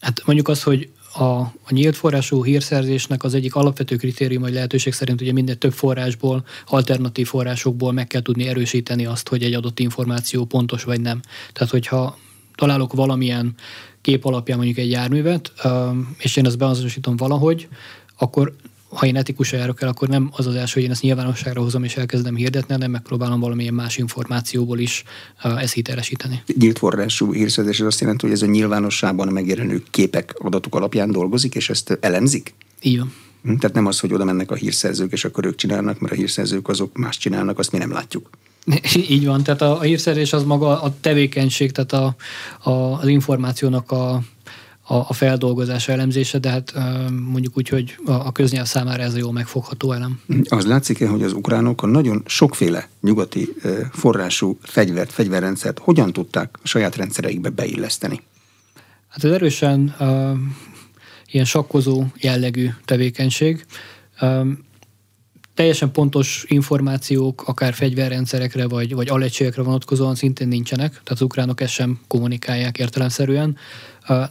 [0.00, 4.92] hát mondjuk az, hogy a, a nyílt forrású hírszerzésnek az egyik alapvető kritérium, hogy lehetőség
[4.92, 9.78] szerint ugye minden több forrásból, alternatív forrásokból meg kell tudni erősíteni azt, hogy egy adott
[9.78, 11.20] információ pontos vagy nem.
[11.52, 12.18] Tehát, hogyha
[12.54, 13.54] találok valamilyen
[14.00, 15.52] kép alapján mondjuk egy járművet,
[16.18, 17.68] és én ezt beazonosítom valahogy,
[18.18, 18.54] akkor
[18.94, 21.84] ha én etikusan járok el, akkor nem az az első, hogy én ezt nyilvánosságra hozom
[21.84, 25.04] és elkezdem hirdetni, hanem megpróbálom valamilyen más információból is
[25.42, 26.42] ezt hitelesíteni.
[26.58, 31.54] Nyílt forrású hírszerzés az azt jelenti, hogy ez a nyilvánosságban megjelenő képek, adatok alapján dolgozik,
[31.54, 32.54] és ezt elemzik?
[32.82, 33.12] Így van.
[33.42, 36.16] Hm, tehát nem az, hogy oda mennek a hírszerzők, és akkor ők csinálnak, mert a
[36.16, 38.30] hírszerzők azok más csinálnak, azt mi nem látjuk.
[39.08, 42.14] Így van, tehát a, a hírszerzés az maga a tevékenység, tehát a,
[42.70, 44.22] a, az információnak a,
[44.82, 46.72] a, a feldolgozása, elemzése, de hát
[47.10, 50.20] mondjuk úgy, hogy a, a köznyelv számára ez a jó megfogható elem.
[50.48, 53.48] Az látszik-e, hogy az ukránok a nagyon sokféle nyugati
[53.92, 58.20] forrású fegyvert, fegyverrendszert hogyan tudták a saját rendszereikbe beilleszteni?
[59.08, 60.30] Hát ez erősen uh,
[61.26, 63.64] ilyen sakkozó jellegű tevékenység.
[64.20, 64.46] Uh,
[65.54, 71.72] teljesen pontos információk, akár fegyverrendszerekre vagy, vagy alegységekre vonatkozóan szintén nincsenek, tehát az ukránok ezt
[71.72, 73.56] sem kommunikálják értelemszerűen.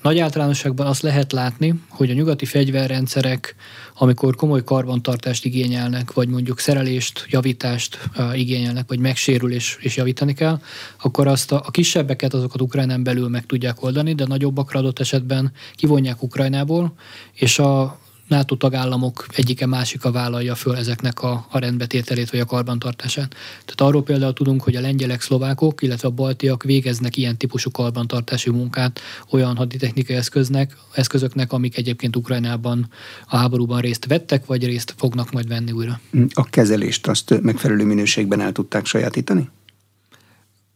[0.02, 3.56] Nagy általánosságban azt lehet látni, hogy a nyugati fegyverrendszerek,
[3.98, 8.00] amikor komoly karbantartást igényelnek, vagy mondjuk szerelést, javítást
[8.34, 10.60] igényelnek, vagy megsérül és, javítani kell,
[11.02, 15.52] akkor azt a, a kisebbeket, azokat Ukrajnán belül meg tudják oldani, de nagyobbakra adott esetben
[15.76, 16.94] kivonják Ukrajnából,
[17.34, 18.00] és a
[18.32, 23.36] NATO tagállamok egyike másika vállalja föl ezeknek a, a rendbetételét vagy a karbantartását.
[23.66, 28.50] Tehát arról például tudunk, hogy a lengyelek, szlovákok, illetve a baltiak végeznek ilyen típusú karbantartási
[28.50, 32.90] munkát olyan haditechnikai eszköznek, eszközöknek, amik egyébként Ukrajnában
[33.28, 36.00] a háborúban részt vettek, vagy részt fognak majd venni újra.
[36.34, 39.50] A kezelést azt megfelelő minőségben el tudták sajátítani?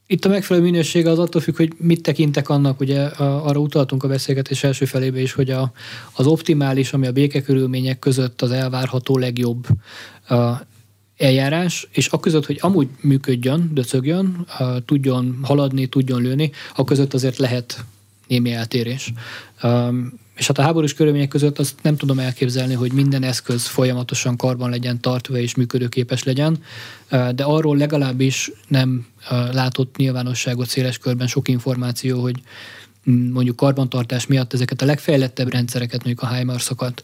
[0.07, 4.07] Itt a megfelelő minőség az attól függ, hogy mit tekintek annak, ugye arra utaltunk a
[4.07, 5.71] beszélgetés első felébe is, hogy a,
[6.13, 9.67] az optimális, ami a békekörülmények között az elvárható legjobb
[11.17, 14.47] eljárás, és a között, hogy amúgy működjön, döcögjön,
[14.85, 17.85] tudjon haladni, tudjon lőni, a között azért lehet
[18.27, 19.13] némi eltérés.
[20.35, 24.69] És hát a háborús körülmények között azt nem tudom elképzelni, hogy minden eszköz folyamatosan karban
[24.69, 26.57] legyen tartva és működőképes legyen,
[27.09, 29.05] de arról legalábbis nem
[29.51, 32.41] látott nyilvánosságot széles körben sok információ, hogy
[33.05, 37.03] mondjuk karbantartás miatt ezeket a legfejlettebb rendszereket, mondjuk a HIMARS-okat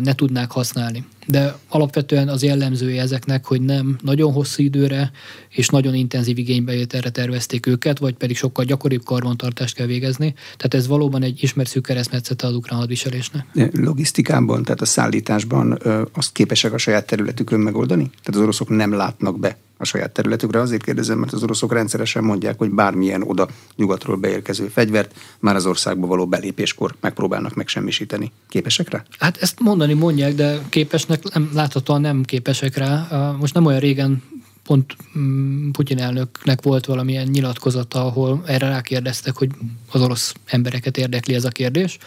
[0.00, 1.04] ne tudnák használni.
[1.26, 5.10] De alapvetően az jellemzője ezeknek, hogy nem nagyon hosszú időre
[5.48, 10.34] és nagyon intenzív igénybevételre tervezték őket, vagy pedig sokkal gyakoribb karbantartást kell végezni.
[10.56, 13.46] Tehát ez valóban egy ismert szűk keresztmetszete az ukrán hadviselésnek.
[13.72, 15.78] Logisztikában, tehát a szállításban
[16.12, 18.02] azt képesek a saját területükön megoldani?
[18.02, 20.60] Tehát az oroszok nem látnak be a saját területükre.
[20.60, 25.66] Azért kérdezem, mert az oroszok rendszeresen mondják, hogy bármilyen oda nyugatról beérkező fegyvert már az
[25.66, 28.32] országba való belépéskor megpróbálnak megsemmisíteni.
[28.48, 29.02] Képesek rá?
[29.18, 33.06] Hát ezt mondani mondják, de képesnek nem, láthatóan nem képesek rá.
[33.38, 34.22] Most nem olyan régen
[34.64, 39.50] pont mm, Putyin elnöknek volt valamilyen nyilatkozata, ahol erre rákérdeztek, hogy
[39.90, 41.98] az orosz embereket érdekli ez a kérdés,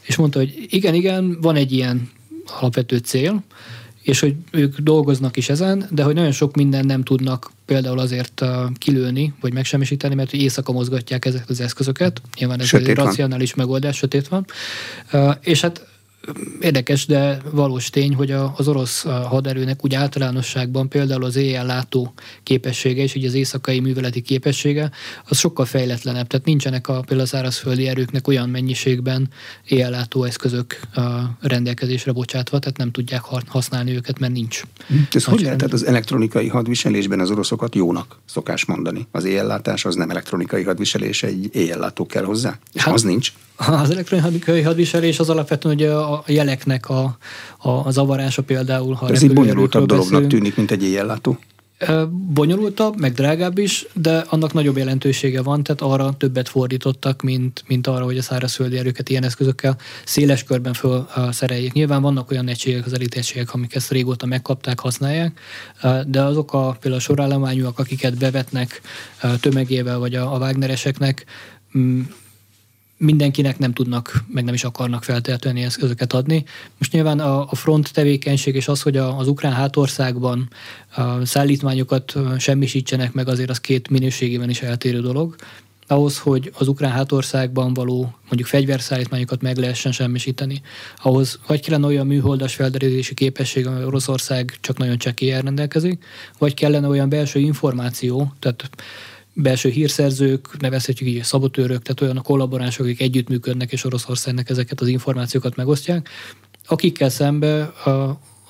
[0.00, 2.10] és mondta, hogy igen, igen, van egy ilyen
[2.60, 3.42] alapvető cél,
[4.10, 8.40] és hogy ők dolgoznak is ezen, de hogy nagyon sok minden nem tudnak például azért
[8.40, 12.22] uh, kilőni, vagy megsemmisíteni, mert hogy éjszaka mozgatják ezeket az eszközöket.
[12.38, 14.44] Nyilván ez sötét egy racionális megoldás, sötét van.
[15.12, 15.86] Uh, és hát
[16.60, 23.14] Érdekes, de valós tény, hogy az orosz haderőnek úgy általánosságban például az éjjellátó képessége és
[23.14, 24.90] ugye az éjszakai műveleti képessége
[25.28, 26.26] az sokkal fejletlenebb.
[26.26, 29.28] Tehát nincsenek a, például az szárazföldi erőknek olyan mennyiségben
[29.66, 30.80] éjjellátó eszközök
[31.40, 34.62] rendelkezésre bocsátva, tehát nem tudják használni őket, mert nincs.
[34.86, 35.58] Hm, ez hogy lehet?
[35.58, 39.06] Tehát az elektronikai hadviselésben az oroszokat jónak szokás mondani.
[39.10, 42.58] Az éjjellátás az nem elektronikai hadviselés, egy éjjellátó kell hozzá.
[42.72, 43.32] És hát, az nincs.
[43.56, 47.16] Az elektronikai hadviselés az alapvetően ugye a jeleknek a,
[47.58, 48.94] a, a zavarása például.
[48.94, 51.38] Ha ez egy bonyolultabb dolognak tűnik, mint egy éjjellátó.
[52.10, 57.86] Bonyolultabb, meg drágább is, de annak nagyobb jelentősége van, tehát arra többet fordítottak, mint, mint
[57.86, 61.72] arra, hogy a szárazföldi erőket ilyen eszközökkel széles körben felszereljék.
[61.72, 65.40] Nyilván vannak olyan egységek, az elitegységek, amik ezt régóta megkapták, használják,
[66.06, 68.80] de azok a például a sorállományúak, akiket bevetnek
[69.40, 71.24] tömegével, vagy a, a Wagnereseknek,
[71.78, 72.00] mm,
[73.00, 76.44] mindenkinek nem tudnak, meg nem is akarnak feltétlenül eszközöket adni.
[76.78, 80.48] Most nyilván a, a front tevékenység és az, hogy a, az ukrán hátországban
[80.96, 85.36] a szállítmányokat semmisítsenek meg, azért az két minőségében is eltérő dolog.
[85.86, 90.62] Ahhoz, hogy az ukrán hátországban való mondjuk fegyverszállítmányokat meg lehessen semmisíteni,
[91.02, 96.04] ahhoz vagy kellene olyan műholdas felderítési képesség, amely Oroszország csak nagyon csekélyen rendelkezik,
[96.38, 98.70] vagy kellene olyan belső információ, tehát
[99.34, 104.88] belső hírszerzők, nevezhetjük így szabotőrök, tehát olyan a kollaboránsok, akik együttműködnek, és Oroszországnak ezeket az
[104.88, 106.08] információkat megosztják,
[106.66, 107.90] akikkel szembe a,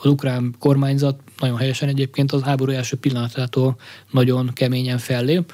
[0.01, 3.77] az ukrán kormányzat nagyon helyesen egyébként az háború első pillanatától
[4.11, 5.53] nagyon keményen fellép,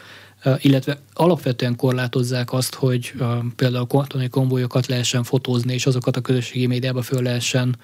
[0.58, 3.12] illetve alapvetően korlátozzák azt, hogy
[3.56, 7.76] például katonai konvojokat lehessen fotózni, és azokat a közösségi médiába föl lehessen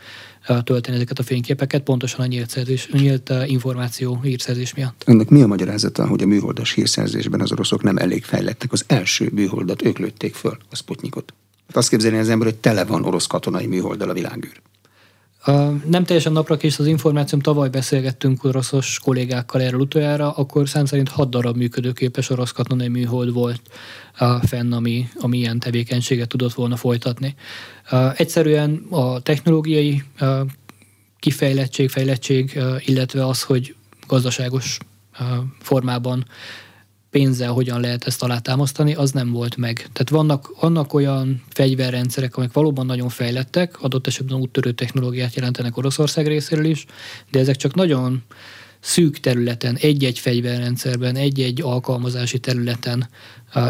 [0.64, 5.02] tölteni ezeket a fényképeket, pontosan a nyílt, szerzés, nyílt információ hírszerzés miatt.
[5.06, 8.72] Önnek mi a magyarázata, hogy a műholdas hírszerzésben az oroszok nem elég fejlettek?
[8.72, 11.34] Az első műholdat ők lőtték föl, a Sputnikot.
[11.66, 14.60] Hát azt képzelni az ember, hogy tele van orosz katonai műholdal a világűr.
[15.86, 21.08] Nem teljesen napra kés az információm, tavaly beszélgettünk oroszos kollégákkal erről utoljára, akkor szám szerint
[21.08, 23.60] 6 darab működőképes orosz katonai műhold volt
[24.42, 27.34] fenn, ami, ami ilyen tevékenységet tudott volna folytatni.
[28.16, 30.02] Egyszerűen a technológiai
[31.18, 33.74] kifejlettség, fejlettség, illetve az, hogy
[34.06, 34.78] gazdaságos
[35.60, 36.24] formában
[37.12, 39.76] pénzzel hogyan lehet ezt alátámasztani, az nem volt meg.
[39.76, 46.26] Tehát vannak, vannak olyan fegyverrendszerek, amik valóban nagyon fejlettek, adott esetben úttörő technológiát jelentenek Oroszország
[46.26, 46.86] részéről is,
[47.30, 48.22] de ezek csak nagyon
[48.82, 53.08] szűk területen, egy-egy fegyverrendszerben, egy-egy alkalmazási területen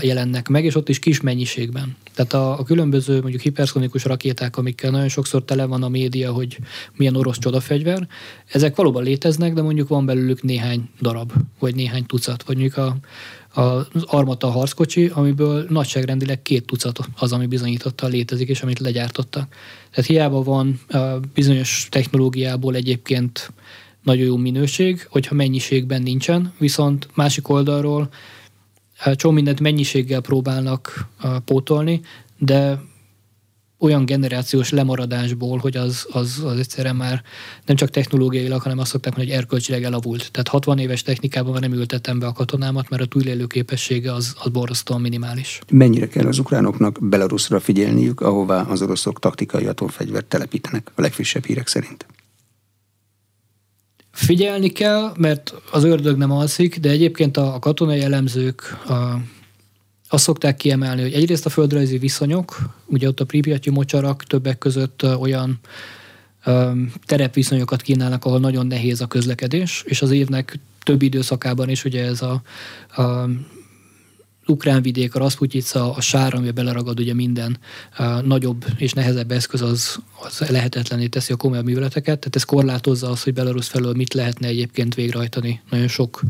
[0.01, 1.96] jelennek meg, és ott is kis mennyiségben.
[2.14, 6.59] Tehát a, a különböző mondjuk hiperszonikus rakéták, amikkel nagyon sokszor tele van a média, hogy
[6.96, 8.09] milyen orosz csodafegyver,
[8.46, 12.96] ezek valóban léteznek, de mondjuk van belőlük néhány darab, vagy néhány tucat, vagy mondjuk a,
[13.61, 19.55] az Armata harckocsi, amiből nagyságrendileg két tucat az, ami bizonyította létezik, és amit legyártottak.
[19.90, 20.81] Tehát hiába van
[21.35, 23.53] bizonyos technológiából egyébként
[24.03, 28.09] nagyon jó minőség, hogyha mennyiségben nincsen, viszont másik oldalról
[29.15, 31.09] csomó mindent mennyiséggel próbálnak
[31.45, 32.01] pótolni,
[32.38, 32.81] de
[33.83, 37.23] olyan generációs lemaradásból, hogy az, az, az egyszerűen már
[37.67, 40.31] nem csak technológiailag, hanem azt szokták mondani, hogy erkölcsileg elavult.
[40.31, 44.51] Tehát 60 éves technikában nem ültettem be a katonámat, mert a túlélő képessége az, az
[44.51, 45.59] borzasztóan minimális.
[45.71, 51.67] Mennyire kell az ukránoknak Belarusra figyelniük, ahová az oroszok taktikai atomfegyvert telepítenek, a legfrissebb hírek
[51.67, 52.07] szerint?
[54.12, 59.21] Figyelni kell, mert az ördög nem alszik, de egyébként a, a katonai elemzők a,
[60.08, 65.06] azt szokták kiemelni, hogy egyrészt a földrajzi viszonyok, ugye ott a Pripyatyi mocsarak többek között
[65.19, 65.60] olyan
[67.06, 72.23] terepviszonyokat kínálnak, ahol nagyon nehéz a közlekedés, és az évnek több időszakában is ugye ez
[72.23, 72.42] a,
[73.02, 73.29] a
[74.47, 77.59] ukrán vidék, a Rasputica, a sár, ami beleragad ugye minden
[77.97, 83.11] a nagyobb és nehezebb eszköz, az, az lehetetlené teszi a komolyabb műveleteket, tehát ez korlátozza
[83.11, 86.23] azt, hogy Belarus felől mit lehetne egyébként végrehajtani nagyon sok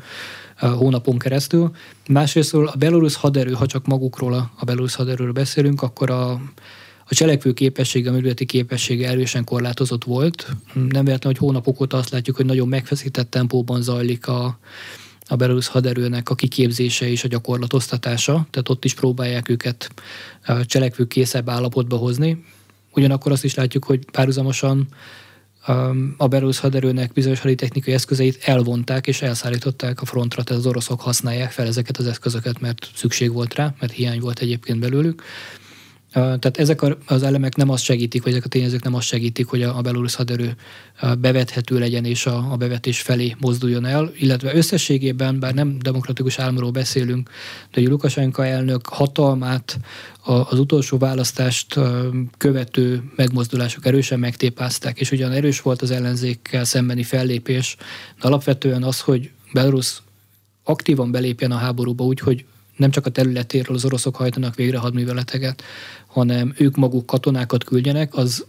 [0.58, 1.70] hónapon keresztül.
[2.08, 6.30] Másrésztről a belorusz haderő, ha csak magukról a, a belorusz haderőről beszélünk, akkor a,
[7.04, 10.46] a cselekvő képessége, a műveleti képessége erősen korlátozott volt.
[10.72, 14.58] Nem véletlen, hogy hónapok óta azt látjuk, hogy nagyon megfeszített tempóban zajlik a,
[15.32, 19.90] a belorusz haderőnek a kiképzése és a gyakorlatoztatása, tehát ott is próbálják őket
[20.64, 22.44] cselekvő készebb állapotba hozni.
[22.94, 24.88] Ugyanakkor azt is látjuk, hogy párhuzamosan
[26.16, 31.50] a belorusz haderőnek bizonyos haditechnikai eszközeit elvonták és elszállították a frontra, tehát az oroszok használják
[31.50, 35.22] fel ezeket az eszközöket, mert szükség volt rá, mert hiány volt egyébként belőlük.
[36.12, 39.62] Tehát ezek az elemek nem azt segítik, vagy ezek a tényezők nem azt segítik, hogy
[39.62, 40.56] a belorusz haderő
[41.18, 46.70] bevethető legyen és a, a bevetés felé mozduljon el, illetve összességében, bár nem demokratikus államról
[46.70, 47.30] beszélünk,
[47.72, 49.78] de hogy Lukasenka elnök hatalmát
[50.24, 51.78] az utolsó választást
[52.36, 57.76] követő megmozdulások erősen megtépázták, és ugyan erős volt az ellenzékkel szembeni fellépés,
[58.20, 60.02] de alapvetően az, hogy Belarus
[60.64, 62.44] aktívan belépjen a háborúba úgy, hogy
[62.76, 65.62] nem csak a területéről az oroszok hajtanak végre hadműveleteket,
[66.12, 68.44] hanem ők maguk katonákat küldjenek, az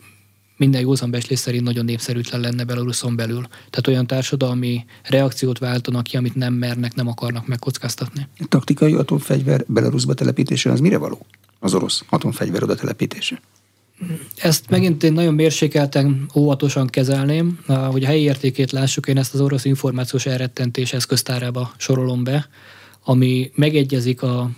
[0.58, 3.42] minden józan beslés szerint nagyon népszerűtlen lenne Belaruson belül.
[3.42, 8.28] Tehát olyan társadalmi reakciót váltanak ki, amit nem mernek, nem akarnak megkockáztatni.
[8.40, 11.26] A taktikai atomfegyver Belarusba telepítése az mire való?
[11.60, 13.42] Az orosz atomfegyver oda telepítése?
[14.36, 17.60] Ezt megint én nagyon mérsékelten, óvatosan kezelném.
[17.66, 22.48] Hogy a helyi értékét lássuk, én ezt az orosz információs elrettentés eszköztárába sorolom be,
[23.04, 24.50] ami megegyezik a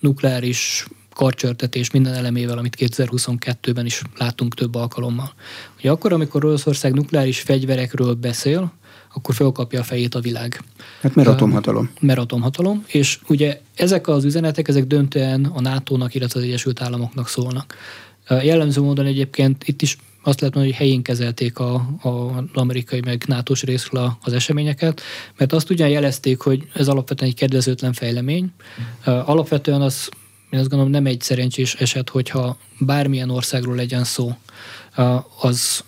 [0.00, 5.32] nukleáris karcsörtetés minden elemével, amit 2022-ben is látunk több alkalommal.
[5.78, 8.72] Ugye akkor, amikor Oroszország nukleáris fegyverekről beszél,
[9.14, 10.62] akkor felkapja a fejét a világ.
[11.00, 11.90] Hát mert atomhatalom.
[12.00, 17.28] Mert atomhatalom, és ugye ezek az üzenetek, ezek döntően a NATO-nak, illetve az Egyesült Államoknak
[17.28, 17.76] szólnak.
[18.28, 23.00] Jellemző módon egyébként itt is azt lehet mondani, hogy helyén kezelték a, a, az amerikai
[23.04, 25.00] meg nato részről az eseményeket,
[25.36, 28.52] mert azt ugyan jelezték, hogy ez alapvetően egy kedvezőtlen fejlemény.
[29.04, 30.08] Alapvetően az,
[30.52, 34.36] én azt gondolom, nem egy szerencsés eset, hogyha bármilyen országról legyen szó,
[35.40, 35.84] az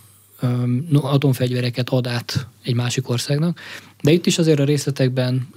[0.92, 3.60] atomfegyvereket ad át egy másik országnak.
[4.02, 5.48] De itt is azért a részletekben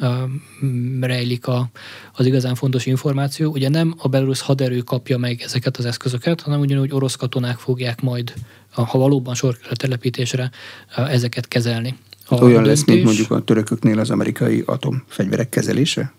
[1.02, 1.70] rejlik a,
[2.14, 3.52] az igazán fontos információ.
[3.52, 8.02] Ugye nem a belorusz haderő kapja meg ezeket az eszközöket, hanem ugyanúgy orosz katonák fogják
[8.02, 8.34] majd,
[8.72, 10.52] ha valóban sor a telepítésre,
[10.96, 11.98] ezeket kezelni.
[12.26, 16.14] A Olyan döntés, lesz, mint mondjuk a törököknél az amerikai atomfegyverek kezelése?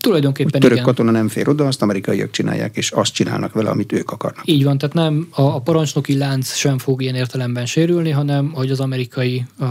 [0.00, 0.88] Tulajdonképpen Hogy török igen.
[0.88, 4.48] katona nem fér oda, azt amerikaiak csinálják, és azt csinálnak vele, amit ők akarnak.
[4.48, 8.70] Így van, tehát nem a, a parancsnoki lánc sem fog ilyen értelemben sérülni, hanem hogy
[8.70, 9.66] az amerikai a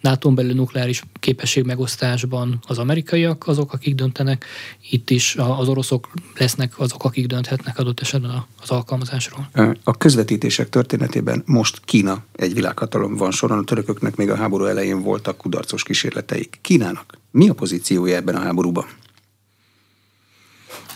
[0.00, 4.44] nato belül nukleáris képesség megosztásban az amerikaiak azok, akik döntenek,
[4.90, 9.48] itt is az oroszok lesznek azok, akik dönthetnek adott esetben az alkalmazásról.
[9.84, 15.02] A közvetítések történetében most Kína egy világhatalom van soron, a törököknek még a háború elején
[15.02, 16.58] voltak kudarcos kísérleteik.
[16.60, 18.86] Kínának mi a pozíciója ebben a háborúban?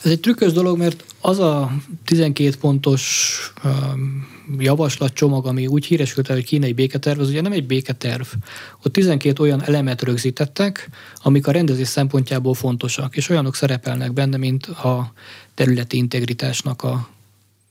[0.03, 1.73] Ez egy trükkös dolog, mert az a
[2.05, 4.27] 12 pontos um,
[4.59, 8.27] javaslatcsomag, ami úgy híresült hogy kínai béketerv, az ugye nem egy béketerv.
[8.83, 10.89] Ott 12 olyan elemet rögzítettek,
[11.23, 15.13] amik a rendezés szempontjából fontosak, és olyanok szerepelnek benne, mint a
[15.55, 17.09] területi integritásnak a,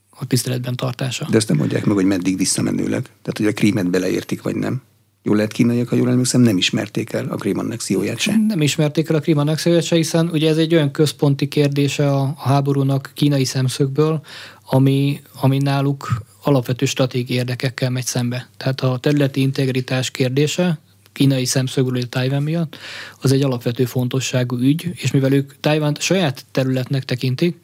[0.09, 1.27] a tiszteletben tartása.
[1.29, 3.01] De ezt nem mondják meg, hogy meddig visszamenőleg.
[3.01, 4.81] Tehát, hogy a krímet beleértik, vagy nem
[5.23, 8.35] jól lehet kínaiak, ha jól emlékszem, nem ismerték el a Krím annexióját se.
[8.47, 12.35] Nem ismerték el a Krím annexióját se, hiszen ugye ez egy olyan központi kérdése a,
[12.37, 14.21] háborúnak kínai szemszögből,
[14.69, 18.49] ami, ami náluk alapvető stratégiai érdekekkel megy szembe.
[18.57, 20.79] Tehát a területi integritás kérdése
[21.11, 22.77] kínai szemszögből, a Tájván miatt,
[23.21, 27.57] az egy alapvető fontosságú ügy, és mivel ők Tájvánt saját területnek tekintik,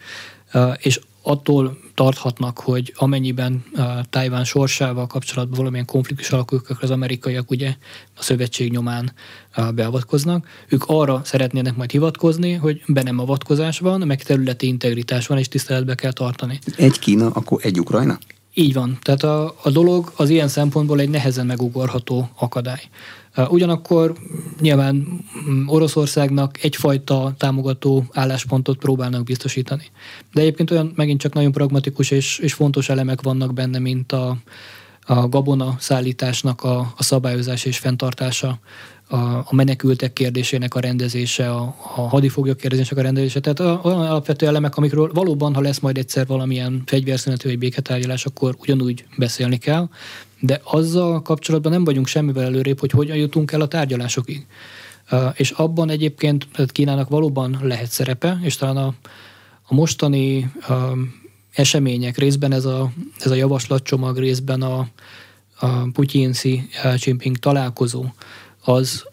[0.78, 7.51] és attól tarthatnak, hogy amennyiben uh, Tájván sorsával kapcsolatban valamilyen konfliktus alakul, akkor az amerikaiak
[7.51, 7.76] ugye
[8.17, 9.13] a szövetség nyomán
[9.57, 10.47] uh, beavatkoznak.
[10.67, 15.47] Ők arra szeretnének majd hivatkozni, hogy be nem avatkozás van, meg területi integritás van, és
[15.47, 16.59] tiszteletbe kell tartani.
[16.76, 18.17] Egy Kína, akkor egy Ukrajna?
[18.54, 18.97] Így van.
[19.01, 22.82] Tehát a, a dolog az ilyen szempontból egy nehezen megugorható akadály.
[23.49, 24.16] Ugyanakkor
[24.60, 24.95] nyilván
[25.49, 29.86] mm, Oroszországnak egyfajta támogató álláspontot próbálnak biztosítani.
[30.34, 34.38] De egyébként olyan megint csak nagyon pragmatikus és, és fontos elemek vannak benne, mint a,
[35.06, 38.60] a gabona szállításnak a, a szabályozás és fenntartása,
[39.14, 43.39] a, a menekültek kérdésének a rendezése, a, a hadifoglyok kérdésének a rendezése.
[43.39, 48.55] Tehát olyan alapvető elemek, amikről valóban, ha lesz majd egyszer valamilyen fegyverszünetű vagy béketárgyalás, akkor
[48.59, 49.89] ugyanúgy beszélni kell,
[50.39, 54.45] de azzal kapcsolatban nem vagyunk semmivel előrébb, hogy hogyan jutunk el a tárgyalásokig.
[55.34, 58.93] És abban egyébként Kínának valóban lehet szerepe, és talán a,
[59.64, 60.51] a mostani
[61.51, 64.88] események, részben ez a, ez a javaslatcsomag, részben a,
[65.59, 68.05] a Putyin-Xi Jinping találkozó,
[68.64, 69.03] az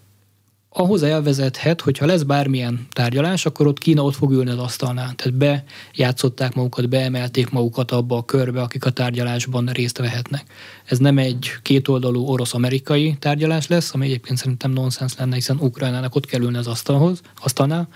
[0.73, 5.15] ahhoz elvezethet, hogyha lesz bármilyen tárgyalás, akkor ott Kína ott fog ülni az asztalnál.
[5.15, 10.45] Tehát bejátszották magukat, beemelték magukat abba a körbe, akik a tárgyalásban részt vehetnek.
[10.85, 16.27] Ez nem egy kétoldalú orosz-amerikai tárgyalás lesz, ami egyébként szerintem nonsens lenne, hiszen Ukrajnának ott
[16.27, 17.89] kell ülni az asztalhoz, asztalnál,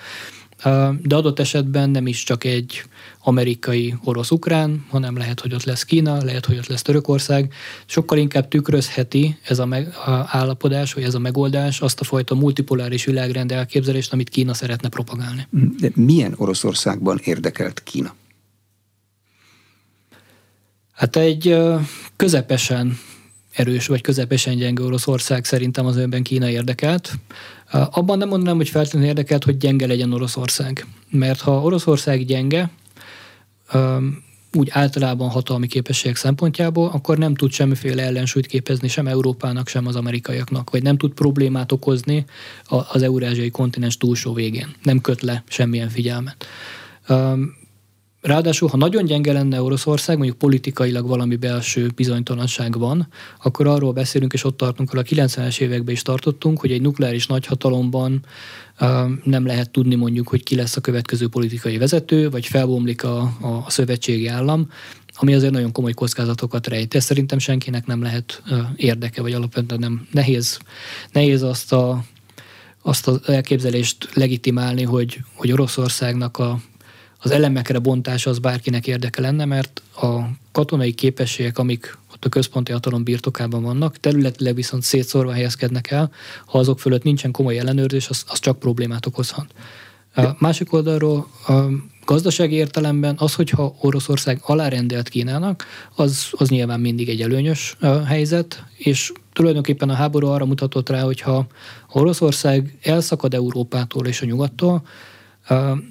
[1.02, 2.82] de adott esetben nem is csak egy
[3.22, 7.52] amerikai, orosz-ukrán, hanem lehet, hogy ott lesz Kína, lehet, hogy ott lesz Törökország.
[7.86, 12.34] Sokkal inkább tükrözheti ez a, meg, a állapodás, vagy ez a megoldás azt a fajta
[12.34, 15.46] multipoláris világrend elképzelést, amit Kína szeretne propagálni.
[15.78, 18.14] De milyen Oroszországban érdekelt Kína?
[20.92, 21.56] Hát egy
[22.16, 22.98] közepesen
[23.54, 27.12] erős vagy közepesen gyenge Oroszország szerintem az önben Kína érdekelt.
[27.70, 30.86] Abban nem mondanám, hogy feltétlenül érdekelt, hogy gyenge legyen Oroszország.
[31.10, 32.70] Mert ha Oroszország gyenge,
[34.52, 39.96] úgy általában hatalmi képességek szempontjából, akkor nem tud semmiféle ellensúlyt képezni sem Európának, sem az
[39.96, 42.24] amerikaiaknak, vagy nem tud problémát okozni
[42.88, 44.74] az eurázsiai kontinens túlsó végén.
[44.82, 46.46] Nem köt le semmilyen figyelmet.
[48.24, 53.08] Ráadásul, ha nagyon gyenge lenne Oroszország, mondjuk politikailag valami belső bizonytalanság van,
[53.42, 57.26] akkor arról beszélünk, és ott tartunk, ahol a 90-es években is tartottunk, hogy egy nukleáris
[57.26, 58.24] nagyhatalomban
[58.80, 58.88] uh,
[59.24, 63.62] nem lehet tudni mondjuk, hogy ki lesz a következő politikai vezető, vagy felbomlik a, a,
[63.66, 64.70] a szövetségi állam,
[65.14, 66.94] ami azért nagyon komoly kockázatokat rejt.
[66.94, 70.58] Ez szerintem senkinek nem lehet uh, érdeke, vagy alapvetően nem nehéz,
[71.12, 72.04] nehéz azt a
[72.86, 76.60] azt az elképzelést legitimálni, hogy, hogy Oroszországnak a
[77.24, 80.18] az elemekre bontása az bárkinek érdeke lenne, mert a
[80.52, 86.10] katonai képességek, amik ott a központi hatalom birtokában vannak, területileg viszont szétszórva helyezkednek el,
[86.46, 89.46] ha azok fölött nincsen komoly ellenőrzés, az, az csak problémát okozhat.
[90.14, 91.52] A másik oldalról a
[92.04, 95.64] gazdasági értelemben az, hogyha Oroszország alárendelt Kínának,
[95.94, 101.46] az, az nyilván mindig egy előnyös helyzet, és tulajdonképpen a háború arra mutatott rá, hogyha
[101.92, 104.82] Oroszország elszakad Európától és a nyugattól,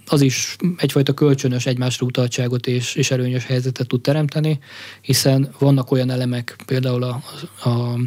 [0.07, 4.59] az is egyfajta kölcsönös egymásra utaltságot és, és előnyös helyzetet tud teremteni,
[5.01, 7.21] hiszen vannak olyan elemek, például a,
[7.69, 7.99] a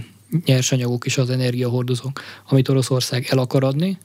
[0.45, 3.99] nyersanyagok és az energiahordozók, amit Oroszország el akar adni,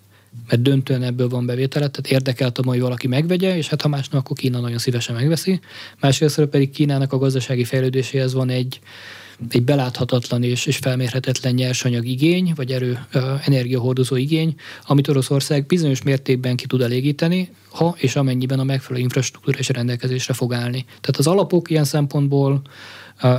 [0.48, 4.38] mert döntően ebből van bevétele, tehát érdekeltem, hogy valaki megvegye, és hát ha másnak, akkor
[4.38, 5.60] Kína nagyon szívesen megveszi.
[6.00, 8.80] Másrészt pedig Kínának a gazdasági fejlődéséhez van egy,
[9.50, 13.06] egy beláthatatlan és, és felmérhetetlen nyersanyag igény, vagy erő
[13.46, 14.56] energiahordozó igény,
[14.86, 20.34] amit Oroszország bizonyos mértékben ki tud elégíteni, ha és amennyiben a megfelelő infrastruktúra és rendelkezésre
[20.34, 20.86] fog állni.
[20.88, 22.62] Tehát az alapok ilyen szempontból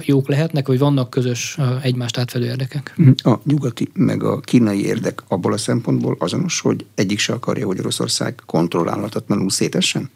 [0.04, 2.94] jók lehetnek, vagy vannak közös egymást átfedő érdekek?
[3.16, 7.78] A nyugati meg a kínai érdek abból a szempontból azonos, hogy egyik se akarja, hogy
[7.78, 10.10] Oroszország kontrollálhatatlanul szétessen?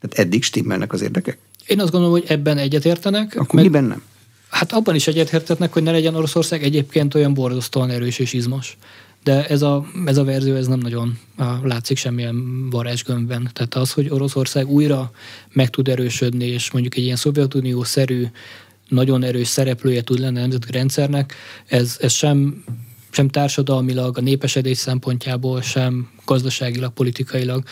[0.00, 1.38] Tehát eddig stimmelnek az érdekek?
[1.66, 3.34] Én azt gondolom, hogy ebben egyetértenek.
[3.34, 3.64] Akkor meg...
[3.64, 4.02] miben nem?
[4.48, 8.76] Hát abban is egyetértetnek, hogy ne legyen Oroszország egyébként olyan borzasztóan erős és izmos.
[9.24, 11.18] De ez a, ez a verzió ez nem nagyon
[11.62, 13.50] látszik semmilyen varázsgömbben.
[13.52, 15.10] Tehát az, hogy Oroszország újra
[15.52, 18.26] meg tud erősödni, és mondjuk egy ilyen Szovjetunió-szerű
[18.92, 21.34] nagyon erős szereplője tud lenni a nemzeti rendszernek,
[21.66, 22.64] ez, ez sem,
[23.10, 27.62] sem társadalmilag, a népesedés szempontjából, sem gazdaságilag, politikailag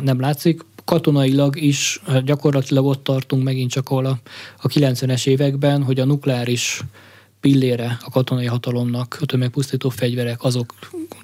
[0.00, 0.60] nem látszik.
[0.84, 4.18] Katonailag is gyakorlatilag ott tartunk megint csak ahol a,
[4.60, 6.80] a 90-es években, hogy a nukleáris
[7.40, 10.74] pillére a katonai hatalomnak, a tömegpusztító fegyverek, azok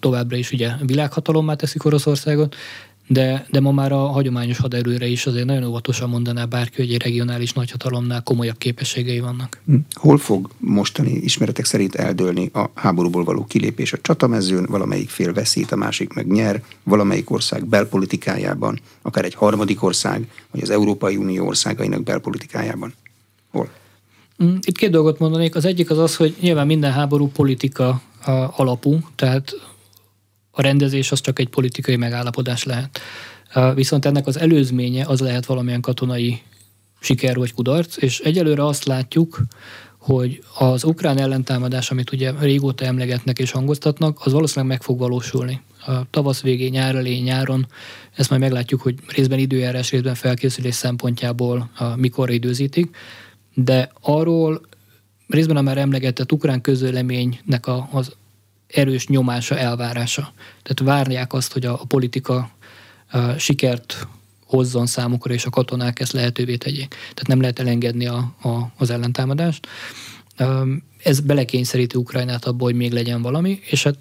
[0.01, 2.55] továbbra is ugye világhatalommá teszik Oroszországot,
[3.07, 7.03] de, de ma már a hagyományos haderőre is azért nagyon óvatosan mondaná bárki, hogy egy
[7.03, 9.61] regionális nagyhatalomnál komolyabb képességei vannak.
[9.67, 9.75] Hm.
[9.93, 15.73] Hol fog mostani ismeretek szerint eldőlni a háborúból való kilépés a csatamezőn, valamelyik fél veszít,
[15.73, 21.47] a másik meg nyer, valamelyik ország belpolitikájában, akár egy harmadik ország, vagy az Európai Unió
[21.47, 22.95] országainak belpolitikájában?
[23.51, 23.69] Hol?
[24.39, 25.55] Hm, itt két dolgot mondanék.
[25.55, 28.01] Az egyik az az, hogy nyilván minden háború politika
[28.57, 29.53] alapú, tehát
[30.55, 33.01] a rendezés az csak egy politikai megállapodás lehet.
[33.75, 36.41] Viszont ennek az előzménye az lehet valamilyen katonai
[37.01, 39.41] siker vagy kudarc, és egyelőre azt látjuk,
[39.99, 45.61] hogy az ukrán ellentámadás, amit ugye régóta emlegetnek és hangoztatnak, az valószínűleg meg fog valósulni.
[45.87, 47.67] A tavasz végén, nyár elé, nyáron,
[48.15, 52.97] ezt majd meglátjuk, hogy részben időjárás, részben felkészülés szempontjából mikor időzítik,
[53.55, 54.61] de arról
[55.27, 58.13] részben a már emlegetett ukrán közöleménynek az
[58.67, 60.33] erős nyomása, elvárása.
[60.63, 62.51] Tehát várják azt, hogy a, a politika
[63.11, 64.07] a sikert
[64.47, 66.89] hozzon számukra, és a katonák ezt lehetővé tegyék.
[66.89, 69.67] Tehát nem lehet elengedni a, a, az ellentámadást.
[71.03, 73.97] Ez belekényszeríti Ukrajnát abba, hogy még legyen valami, és hát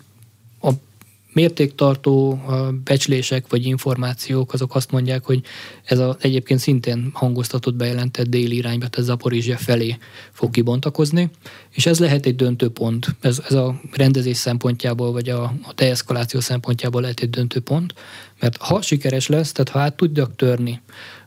[1.33, 2.41] mértéktartó
[2.83, 5.41] becslések vagy információk azok azt mondják, hogy
[5.83, 9.97] ez a, egyébként szintén hangoztatott bejelentett déli irányba, tehát Zaporizsia felé
[10.31, 11.29] fog kibontakozni,
[11.71, 13.15] és ez lehet egy döntőpont.
[13.21, 17.93] Ez, ez a rendezés szempontjából, vagy a, a deeszkaláció szempontjából lehet egy döntőpont,
[18.39, 20.81] mert ha sikeres lesz, tehát ha át tudjak törni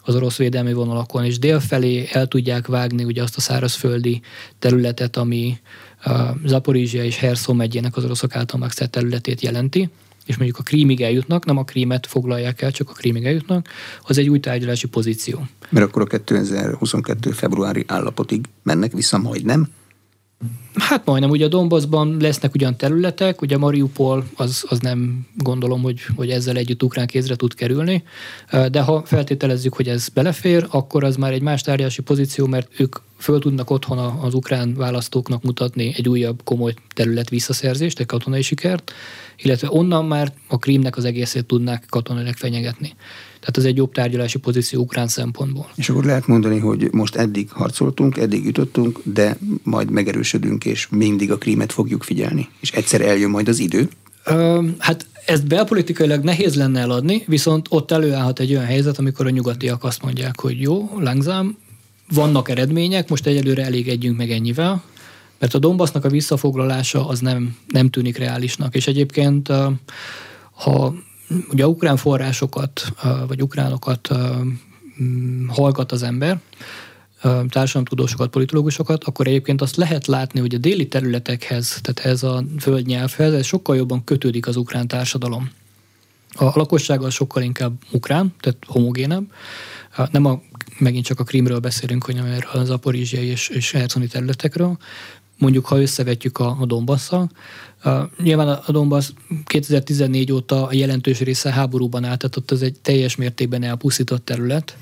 [0.06, 4.20] az orosz védelmi vonalakon, és dél felé el tudják vágni ugye azt a szárazföldi
[4.58, 5.58] területet, ami
[6.44, 9.90] Zaporizsia és Herszó megyének az oroszok által megszert területét jelenti,
[10.26, 13.68] és mondjuk a krímig eljutnak, nem a krímet foglalják el, csak a krímig eljutnak,
[14.02, 15.46] az egy új tárgyalási pozíció.
[15.68, 17.30] Mert akkor a 2022.
[17.30, 19.68] februári állapotig mennek vissza majd, nem?
[20.74, 26.00] Hát majdnem, ugye a Donbassban lesznek ugyan területek, ugye Mariupol az, az nem gondolom, hogy,
[26.16, 28.02] hogy ezzel együtt ukrán kézre tud kerülni,
[28.70, 32.96] de ha feltételezzük, hogy ez belefér, akkor az már egy más tárgyalási pozíció, mert ők
[33.18, 38.92] föl tudnak otthon az ukrán választóknak mutatni egy újabb komoly terület visszaszerzést, egy katonai sikert,
[39.36, 42.94] illetve onnan már a krímnek az egészét tudnák katonailag fenyegetni.
[43.40, 45.70] Tehát ez egy jobb tárgyalási pozíció ukrán szempontból.
[45.74, 51.30] És akkor lehet mondani, hogy most eddig harcoltunk, eddig jutottunk, de majd megerősödünk, és mindig
[51.30, 52.48] a krímet fogjuk figyelni.
[52.60, 53.88] És egyszer eljön majd az idő?
[54.78, 59.84] Hát ezt belpolitikailag nehéz lenne eladni, viszont ott előállhat egy olyan helyzet, amikor a nyugatiak
[59.84, 61.56] azt mondják, hogy jó, langzám,
[62.12, 64.82] vannak eredmények, most egyelőre elégedjünk meg ennyivel,
[65.38, 69.48] mert a Donbassnak a visszafoglalása az nem, nem tűnik reálisnak, és egyébként
[70.50, 70.94] ha
[71.50, 72.92] ugye ukrán forrásokat,
[73.26, 74.08] vagy ukránokat
[75.02, 76.40] mm, hallgat az ember,
[77.48, 83.32] társadalomtudósokat, politológusokat, akkor egyébként azt lehet látni, hogy a déli területekhez, tehát ez a földnyelvhez,
[83.32, 85.50] ez sokkal jobban kötődik az ukrán társadalom.
[86.32, 89.32] A lakosság az sokkal inkább ukrán, tehát homogénebb.
[90.10, 90.40] Nem a,
[90.78, 94.78] megint csak a Krimről beszélünk, hogy nem erről az aporizsiai és, és herconi területekről,
[95.38, 97.30] mondjuk ha összevetjük a, a Donbasszal.
[97.84, 99.10] Uh, nyilván a Donbass
[99.44, 104.76] 2014 óta a jelentős része háborúban állt, tehát ott ez egy teljes mértékben elpusztított terület.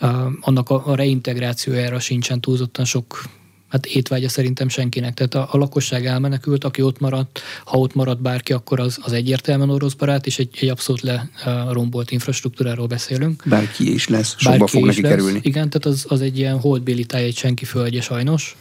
[0.00, 3.22] Uh, annak a, a reintegrációjára sincsen túlzottan sok
[3.70, 5.14] hát étvágya szerintem senkinek.
[5.14, 9.12] Tehát a, a lakosság elmenekült, aki ott maradt, ha ott maradt bárki, akkor az, az
[9.12, 13.42] egyértelműen orosz barát, és egy, egy abszolút lerombolt infrastruktúráról beszélünk.
[13.46, 15.10] Bárki is lesz, sokba fog neki lesz.
[15.10, 15.40] kerülni.
[15.42, 18.56] Igen, tehát az, az egy ilyen holdbéli táj, egy senki földje sajnos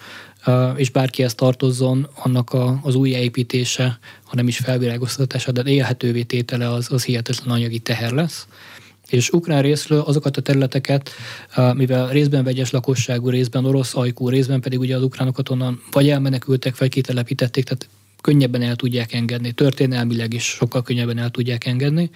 [0.75, 6.71] és bárkihez tartozzon, annak a, az új építése, ha nem is felvilágoztatása, de élhetővé tétele
[6.71, 8.47] az, az hihetetlen anyagi teher lesz.
[9.09, 11.09] És ukrán részről azokat a területeket,
[11.73, 16.77] mivel részben vegyes lakosságú, részben orosz ajkú, részben pedig ugye az ukránokat onnan vagy elmenekültek,
[16.77, 17.89] vagy kitelepítették, tehát
[18.21, 22.09] könnyebben el tudják engedni, történelmileg is sokkal könnyebben el tudják engedni.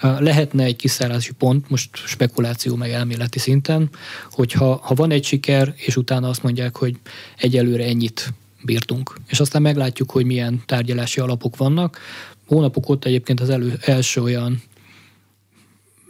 [0.00, 3.90] Lehetne egy kiszállási pont, most spekuláció meg elméleti szinten,
[4.30, 6.96] hogyha ha van egy siker, és utána azt mondják, hogy
[7.36, 8.32] egyelőre ennyit
[8.62, 9.16] bírtunk.
[9.28, 11.98] És aztán meglátjuk, hogy milyen tárgyalási alapok vannak.
[12.46, 14.62] Hónapok óta egyébként az elő, első olyan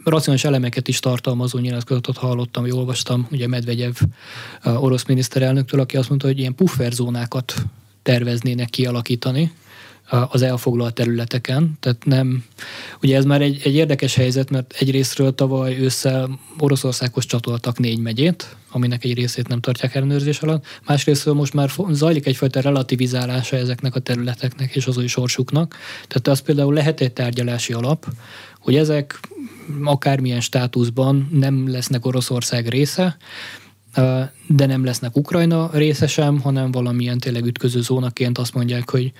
[0.03, 3.93] racionális elemeket is tartalmazó nyilatkozatot hallottam, vagy olvastam, ugye Medvegyev
[4.63, 7.53] orosz miniszterelnöktől, aki azt mondta, hogy ilyen pufferzónákat
[8.03, 9.51] terveznének kialakítani
[10.29, 11.77] az elfoglalt területeken.
[11.79, 12.43] Tehát nem,
[13.01, 18.55] ugye ez már egy, egy érdekes helyzet, mert egyrésztről tavaly ősszel Oroszországhoz csatoltak négy megyét,
[18.71, 20.65] aminek egy részét nem tartják ellenőrzés alatt.
[20.87, 25.75] Másrésztről most már zajlik egyfajta relativizálása ezeknek a területeknek és az új sorsuknak.
[26.07, 28.05] Tehát az például lehet egy tárgyalási alap,
[28.59, 29.19] hogy ezek
[29.83, 33.17] akármilyen státuszban nem lesznek Oroszország része,
[34.47, 39.11] de nem lesznek Ukrajna része sem, hanem valamilyen tényleg ütköző zónaként azt mondják, hogy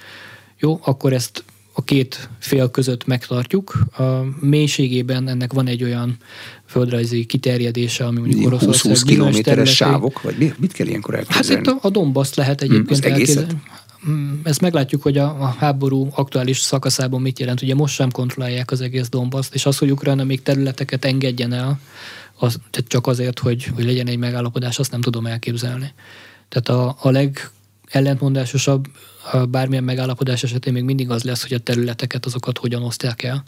[0.60, 1.44] jó, akkor ezt
[1.74, 3.80] a két fél között megtartjuk.
[3.98, 4.04] A
[4.40, 6.18] mélységében ennek van egy olyan
[6.66, 11.66] földrajzi kiterjedése, ami mondjuk Oroszország 20 kilométeres sávok, vagy mit kell ilyenkor elképzelni?
[11.66, 13.62] Hát itt a, a Dombaszt lehet hmm, egyébként hmm.
[14.04, 17.62] Hmm, ezt meglátjuk, hogy a, a háború aktuális szakaszában mit jelent.
[17.62, 21.80] Ugye most sem kontrollálják az egész Dombaszt, és az, hogy Ukrajna még területeket engedjen el,
[22.38, 25.94] az, tehát csak azért, hogy, hogy legyen egy megállapodás, azt nem tudom elképzelni.
[26.50, 27.50] Tehát a, a leg
[27.90, 28.88] ellentmondásosabb
[29.50, 33.44] bármilyen megállapodás esetén még mindig az lesz, hogy a területeket azokat hogyan osztják el.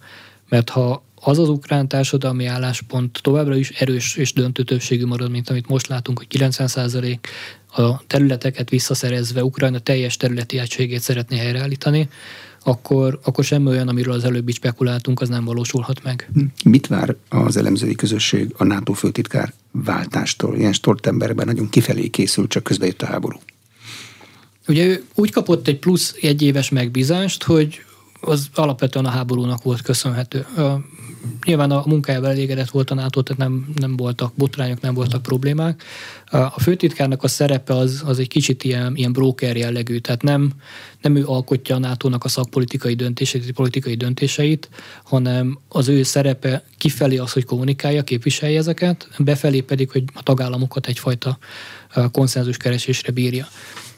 [0.49, 5.49] Mert ha az az ukrán társadalmi álláspont továbbra is erős és döntő többségű marad, mint
[5.49, 7.17] amit most látunk, hogy 90%
[7.75, 12.09] a területeket visszaszerezve Ukrajna teljes területi egységét szeretné helyreállítani,
[12.67, 16.29] akkor, akkor semmi olyan, amiről az előbb is spekuláltunk, az nem valósulhat meg.
[16.63, 20.57] Mit vár az elemzői közösség a NATO főtitkár váltástól?
[20.57, 23.39] Ilyen Stoltenbergben nagyon kifelé készült, csak közben jött a háború.
[24.67, 27.81] Ugye ő úgy kapott egy plusz egy éves megbízást, hogy
[28.19, 30.45] az alapvetően a háborúnak volt köszönhető.
[31.45, 35.83] Nyilván a munkájával elégedett volt a NATO, tehát nem, nem voltak botrányok, nem voltak problémák.
[36.25, 40.51] A főtitkárnak a szerepe az, az egy kicsit ilyen, ilyen broker jellegű, tehát nem,
[41.01, 44.69] nem ő alkotja a NATO-nak a szakpolitikai döntéseit, politikai döntéseit,
[45.03, 50.87] hanem az ő szerepe kifelé az, hogy kommunikálja, képviselje ezeket, befelé pedig, hogy a tagállamokat
[50.87, 51.37] egyfajta
[52.11, 53.47] konszenzus keresésre bírja.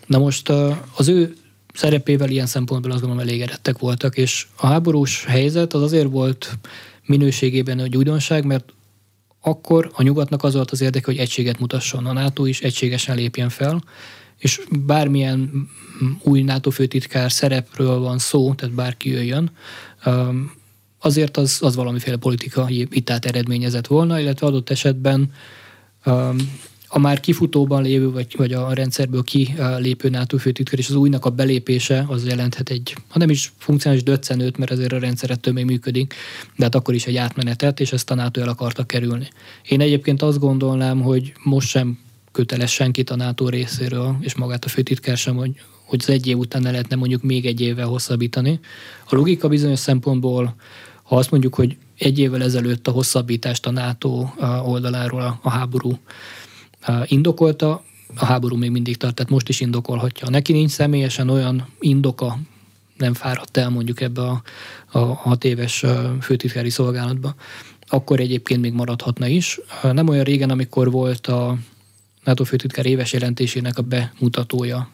[0.06, 0.50] Na most
[0.96, 1.36] az ő
[1.74, 6.58] szerepével ilyen szempontból azt gondolom elégedettek voltak, és a háborús helyzet az azért volt
[7.08, 8.74] minőségében egy újdonság, mert
[9.42, 12.06] akkor a nyugatnak az volt az érdeke, hogy egységet mutasson.
[12.06, 13.84] A NATO is egységesen lépjen fel,
[14.38, 15.70] és bármilyen
[16.24, 19.52] új NATO főtitkár szerepről van szó, tehát bárki jöjjön,
[21.00, 25.32] azért az, az valamiféle politikai vitát eredményezett volna, illetve adott esetben
[26.88, 31.30] a már kifutóban lévő, vagy, vagy a rendszerből kilépő NATO főtitkár és az újnak a
[31.30, 35.66] belépése az jelenthet egy, ha nem is funkcionális döccenőt, mert azért a rendszer ettől még
[35.66, 36.14] működik,
[36.56, 39.28] de hát akkor is egy átmenetet, és ezt a NATO el akarta kerülni.
[39.68, 42.00] Én egyébként azt gondolnám, hogy most sem
[42.32, 45.52] köteles senkit a NATO részéről, és magát a főtitkár sem, hogy,
[45.86, 48.60] hogy az egy év után ne lehetne mondjuk még egy évvel hosszabbítani.
[49.10, 50.56] A logika bizonyos szempontból,
[51.04, 54.28] ha azt mondjuk, hogy egy évvel ezelőtt a hosszabbítást a NATO
[54.66, 56.00] oldaláról a háború
[57.06, 57.84] indokolta,
[58.16, 60.30] a háború még mindig tart, tehát most is indokolhatja.
[60.30, 62.40] Neki nincs személyesen olyan indoka,
[62.98, 64.42] nem fáradt el mondjuk ebbe a,
[64.92, 65.86] a hat éves
[66.22, 67.36] főtitkári szolgálatba,
[67.88, 69.60] akkor egyébként még maradhatna is.
[69.82, 71.58] Nem olyan régen, amikor volt a
[72.24, 74.90] NATO főtitkár éves jelentésének a bemutatója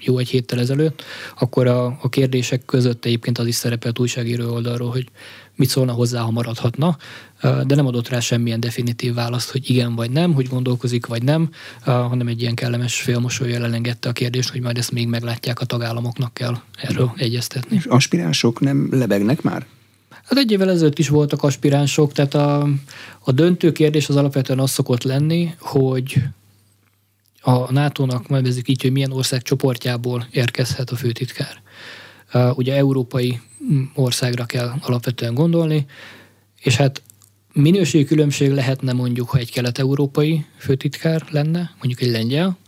[0.00, 1.02] jó egy héttel ezelőtt,
[1.38, 5.08] akkor a, a kérdések között egyébként az is szerepelt újságíró oldalról, hogy
[5.56, 6.96] mit szólna hozzá, ha maradhatna,
[7.42, 11.50] de nem adott rá semmilyen definitív választ, hogy igen vagy nem, hogy gondolkozik vagy nem,
[11.84, 16.34] hanem egy ilyen kellemes félmosolyjal elengedte a kérdést, hogy majd ezt még meglátják a tagállamoknak
[16.34, 17.76] kell erről egyeztetni.
[17.76, 19.66] És aspiránsok nem lebegnek már?
[20.10, 22.68] Hát egy évvel ezelőtt is voltak aspiránsok, tehát a,
[23.20, 26.22] a döntő kérdés az alapvetően az szokott lenni, hogy
[27.40, 31.62] a NATO-nak nevezzük így, hogy milyen ország csoportjából érkezhet a főtitkár.
[32.54, 33.40] Ugye európai
[33.94, 35.86] országra kell alapvetően gondolni,
[36.60, 37.02] és hát
[37.60, 42.58] minőségi különbség lehetne mondjuk, ha egy kelet-európai főtitkár lenne, mondjuk egy lengyel,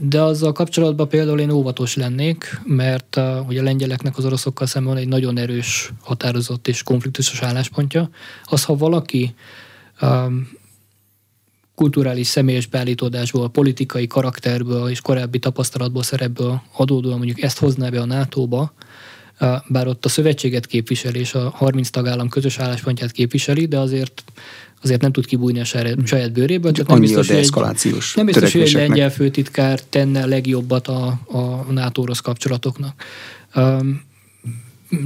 [0.00, 5.08] de azzal kapcsolatban például én óvatos lennék, mert ugye a lengyeleknek az oroszokkal szemben egy
[5.08, 8.10] nagyon erős, határozott és konfliktusos álláspontja.
[8.44, 9.34] Az, ha valaki
[11.74, 18.04] kulturális személyes beállítódásból, politikai karakterből és korábbi tapasztalatból, szerepből adódóan mondjuk ezt hozná be a
[18.04, 18.72] NATO-ba,
[19.68, 24.24] bár ott a szövetséget képviseli és a 30 tagállam közös álláspontját képviseli, de azért
[24.82, 26.72] azért nem tud kibújni a saját bőréből.
[26.72, 27.52] Tehát nem biztos, hogy egy,
[28.14, 33.04] nem biztos, hogy egy lengyel főtitkár tenne legjobbat a, a NATO-orosz kapcsolatoknak.
[33.54, 34.06] Um,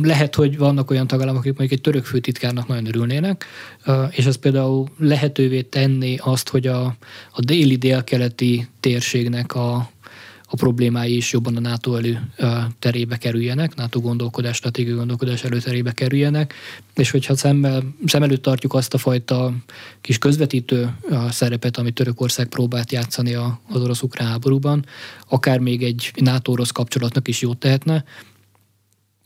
[0.03, 3.47] lehet, hogy vannak olyan tagállamok, akik mondjuk egy török főtitkárnak nagyon örülnének,
[4.11, 6.85] és ez például lehetővé tenni azt, hogy a,
[7.33, 9.91] a déli délkeleti térségnek a,
[10.53, 12.21] a problémái is jobban a NATO elő
[12.79, 16.55] terébe kerüljenek, NATO gondolkodás, stratégiai gondolkodás előterébe kerüljenek,
[16.95, 19.53] és hogyha szemmel, szem előtt tartjuk azt a fajta
[20.01, 20.95] kis közvetítő
[21.31, 24.87] szerepet, amit Törökország próbált játszani az orosz-ukrán háborúban,
[25.29, 28.05] akár még egy NATO-orosz kapcsolatnak is jót tehetne,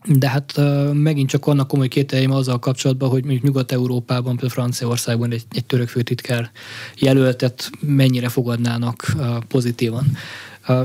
[0.05, 0.53] de hát
[0.93, 5.87] megint csak vannak komoly kételjeim azzal kapcsolatban, hogy mondjuk Nyugat-Európában, például Franciaországban egy, egy török
[5.87, 6.51] főtitkár
[6.95, 9.15] jelöltet mennyire fogadnának
[9.47, 10.05] pozitívan.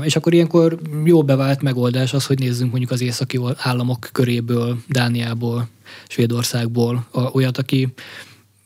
[0.01, 5.67] És akkor ilyenkor jó bevált megoldás az, hogy nézzünk mondjuk az északi államok köréből, Dániából,
[6.07, 7.93] Svédországból olyat, aki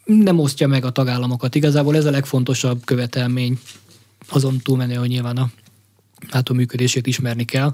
[0.06, 1.56] nem osztja meg a tagállamokat.
[1.56, 3.60] Igazából ez a legfontosabb követelmény,
[4.30, 5.50] azon túlmenő, hogy nyilván a
[6.32, 7.74] NATO működését ismerni kell,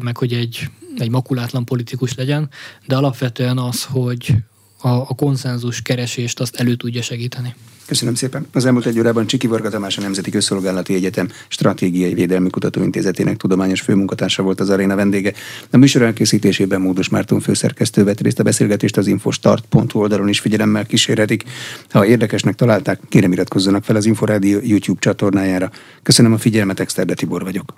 [0.00, 2.48] meg hogy egy, egy makulátlan politikus legyen,
[2.86, 4.34] de alapvetően az, hogy
[4.82, 7.54] a, a konszenzus keresést azt elő tudja segíteni.
[7.86, 8.46] Köszönöm szépen.
[8.52, 13.80] Az elmúlt egy órában Csiki Varga Tamás a Nemzeti Közszolgálati Egyetem Stratégiai Védelmi Kutatóintézetének tudományos
[13.80, 15.32] főmunkatársa volt az aréna vendége.
[15.70, 20.86] A műsor elkészítésében Módos Márton főszerkesztő vett részt a beszélgetést az infostart.hu oldalon is figyelemmel
[20.86, 21.44] kísérhetik.
[21.90, 25.70] Ha érdekesnek találták, kérem iratkozzanak fel az Inforádió YouTube csatornájára.
[26.02, 27.74] Köszönöm a figyelmet, Exterde Tibor vagyok.